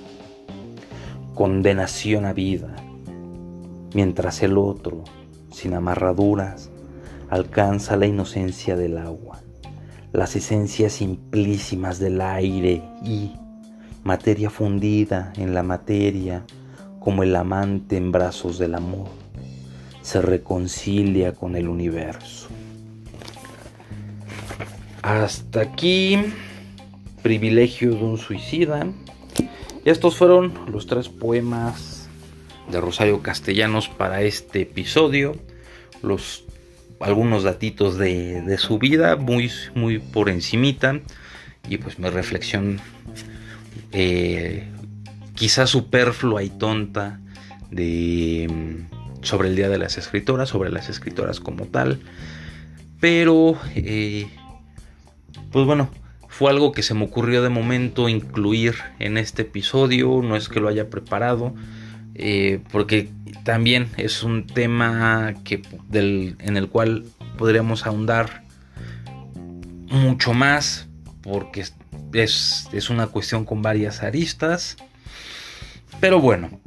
Condenación 1.35 2.25
a 2.25 2.33
vida, 2.33 2.75
mientras 3.93 4.43
el 4.43 4.57
otro, 4.57 5.05
sin 5.53 5.75
amarraduras, 5.75 6.71
alcanza 7.29 7.99
la 7.99 8.07
inocencia 8.07 8.77
del 8.77 8.97
agua, 8.97 9.43
las 10.13 10.37
esencias 10.37 10.95
simplísimas 10.95 11.99
del 11.99 12.23
aire 12.23 12.83
y 13.05 13.35
materia 14.05 14.51
fundida 14.51 15.33
en 15.37 15.55
la 15.55 15.63
materia, 15.63 16.45
como 17.01 17.23
el 17.23 17.35
amante 17.35 17.97
en 17.97 18.13
brazos 18.13 18.59
del 18.59 18.75
amor, 18.75 19.09
se 20.03 20.21
reconcilia 20.21 21.33
con 21.33 21.57
el 21.57 21.69
universo. 21.69 22.49
Hasta 25.03 25.61
aquí, 25.61 26.19
privilegio 27.23 27.91
de 27.91 28.05
un 28.05 28.19
suicida. 28.19 28.87
Estos 29.85 30.17
fueron 30.17 30.53
los 30.71 30.87
tres 30.87 31.09
poemas 31.09 32.09
de 32.71 32.81
Rosario 32.81 33.23
Castellanos 33.23 33.89
para 33.89 34.23
este 34.23 34.63
episodio. 34.63 35.37
Los 36.03 36.45
algunos 37.01 37.43
datitos 37.43 37.99
de, 37.99 38.57
su 38.59 38.79
vida, 38.79 39.17
muy, 39.17 39.51
muy 39.75 39.99
por 39.99 40.31
encimita. 40.31 41.01
Y 41.69 41.79
pues 41.79 41.99
mi 41.99 42.09
reflexión 42.09 42.81
eh, 43.95 44.69
quizás 45.35 45.71
superflua 45.71 46.43
y 46.43 46.51
tonta 46.51 47.21
de 47.71 48.49
mm, 48.51 49.25
sobre 49.25 49.49
el 49.49 49.57
Día 49.57 49.69
de 49.69 49.79
las 49.79 49.99
Escritoras, 49.99 50.49
sobre 50.49 50.71
las 50.71 50.89
escritoras 50.89 51.41
como 51.41 51.67
tal. 51.67 52.01
Pero, 53.01 53.59
eh, 53.75 54.27
pues 55.51 55.67
bueno, 55.67 55.91
fue 56.29 56.51
algo 56.51 56.73
que 56.73 56.83
se 56.83 56.95
me 56.95 57.05
ocurrió 57.05 57.43
de 57.43 57.49
momento 57.49 58.09
incluir 58.09 58.75
en 58.99 59.17
este 59.17 59.43
episodio, 59.43 60.21
no 60.23 60.37
es 60.37 60.49
que 60.49 60.61
lo 60.61 60.69
haya 60.69 60.91
preparado, 60.91 61.55
eh, 62.15 62.61
porque 62.73 63.11
también 63.45 63.89
es 63.97 64.25
un 64.25 64.47
tema 64.47 65.35
que, 65.45 65.63
en 65.93 66.57
el 66.57 66.69
cual 66.69 67.05
podríamos 67.39 67.87
ahondar 67.87 68.43
mucho 69.89 70.33
más, 70.33 70.89
porque 71.23 71.65
es, 72.15 72.69
es 72.73 72.91
una 72.91 73.09
cuestión 73.09 73.45
con 73.45 73.63
varias 73.63 74.03
aristas. 74.03 74.77
Pero 76.01 76.21
bueno, 76.21 76.61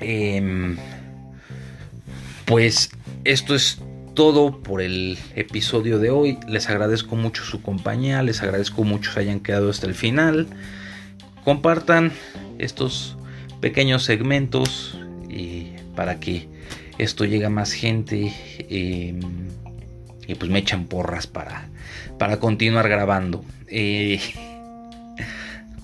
em, 0.00 0.76
pues 2.44 2.90
esto 3.24 3.54
es 3.54 3.80
todo 4.14 4.62
por 4.62 4.80
el 4.80 5.18
episodio 5.34 5.98
de 5.98 6.10
hoy. 6.10 6.38
Les 6.48 6.68
agradezco 6.68 7.16
mucho 7.16 7.44
su 7.44 7.62
compañía, 7.62 8.22
les 8.22 8.42
agradezco 8.42 8.84
mucho 8.84 9.12
que 9.12 9.20
hayan 9.20 9.40
quedado 9.40 9.70
hasta 9.70 9.86
el 9.86 9.94
final. 9.94 10.46
Compartan 11.44 12.12
estos 12.58 13.16
pequeños 13.60 14.04
segmentos 14.04 14.98
para 15.96 16.20
que 16.20 16.48
esto 16.98 17.24
llegue 17.24 17.46
a 17.46 17.50
más 17.50 17.72
gente 17.72 18.32
em, 18.68 19.20
y 20.28 20.34
pues 20.34 20.50
me 20.50 20.60
echan 20.60 20.86
porras 20.86 21.26
para, 21.26 21.68
para 22.18 22.38
continuar 22.38 22.88
grabando. 22.88 23.44
Eh, 23.66 24.20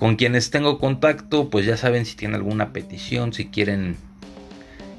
con 0.03 0.17
quienes 0.17 0.51
tengo 0.51 0.81
contacto, 0.81 1.49
pues 1.49 1.65
ya 1.65 1.77
saben 1.77 2.05
si 2.07 2.17
tienen 2.17 2.35
alguna 2.35 2.73
petición, 2.73 3.33
si 3.33 3.47
quieren 3.51 3.97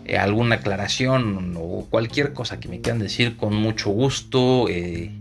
eh, 0.06 0.18
alguna 0.18 0.56
aclaración 0.56 1.56
o 1.58 1.86
cualquier 1.90 2.32
cosa 2.32 2.62
que 2.62 2.70
me 2.70 2.80
quieran 2.80 3.00
decir 3.00 3.36
con 3.36 3.54
mucho 3.54 3.90
gusto, 3.90 4.70
eh, 4.70 5.12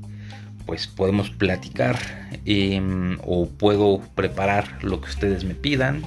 pues 0.67 0.87
podemos 0.87 1.31
platicar 1.31 1.99
em, 2.45 3.19
o 3.25 3.49
puedo 3.49 4.01
preparar 4.15 4.79
lo 4.85 5.01
que 5.01 5.11
ustedes 5.11 5.43
me 5.43 5.57
pidan. 5.57 6.03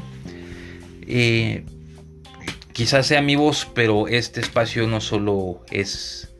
Eh, 1.01 1.65
quizás 2.71 3.07
sea 3.07 3.21
mi 3.21 3.35
voz, 3.35 3.67
pero 3.75 4.07
este 4.07 4.39
espacio 4.39 4.88
no 4.88 5.01
solo 5.01 5.65
es, 5.69 6.33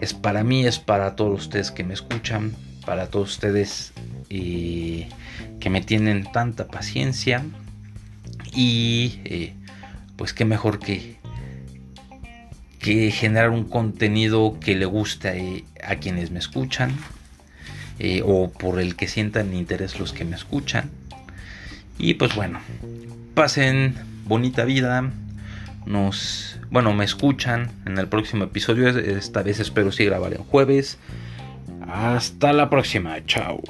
es 0.00 0.14
para 0.14 0.44
mí, 0.44 0.64
es 0.64 0.78
para 0.78 1.14
todos 1.14 1.42
ustedes 1.42 1.70
que 1.70 1.84
me 1.84 1.92
escuchan, 1.92 2.56
para 2.86 3.08
todos 3.08 3.32
ustedes 3.32 3.92
que 5.62 5.70
me 5.70 5.80
tienen 5.80 6.24
tanta 6.32 6.66
paciencia 6.66 7.44
y 8.52 9.20
eh, 9.24 9.54
pues 10.16 10.32
qué 10.32 10.44
mejor 10.44 10.80
que 10.80 11.18
que 12.80 13.12
generar 13.12 13.50
un 13.50 13.62
contenido 13.62 14.58
que 14.58 14.74
le 14.74 14.86
guste 14.86 15.64
a, 15.84 15.94
quienes 15.96 16.32
me 16.32 16.40
escuchan 16.40 16.90
eh, 18.00 18.22
o 18.24 18.50
por 18.50 18.80
el 18.80 18.96
que 18.96 19.06
sientan 19.06 19.54
interés 19.54 20.00
los 20.00 20.12
que 20.12 20.24
me 20.24 20.34
escuchan. 20.34 20.90
Y 21.96 22.14
pues 22.14 22.34
bueno, 22.34 22.58
pasen 23.34 23.94
bonita 24.24 24.64
vida. 24.64 25.12
Nos, 25.86 26.58
bueno, 26.72 26.92
me 26.92 27.04
escuchan 27.04 27.70
en 27.86 27.98
el 27.98 28.08
próximo 28.08 28.42
episodio. 28.42 28.88
Esta 28.88 29.44
vez 29.44 29.60
espero 29.60 29.92
sí 29.92 30.04
grabar 30.04 30.34
en 30.34 30.42
jueves. 30.42 30.98
Hasta 31.86 32.52
la 32.52 32.68
próxima. 32.68 33.24
Chao. 33.26 33.62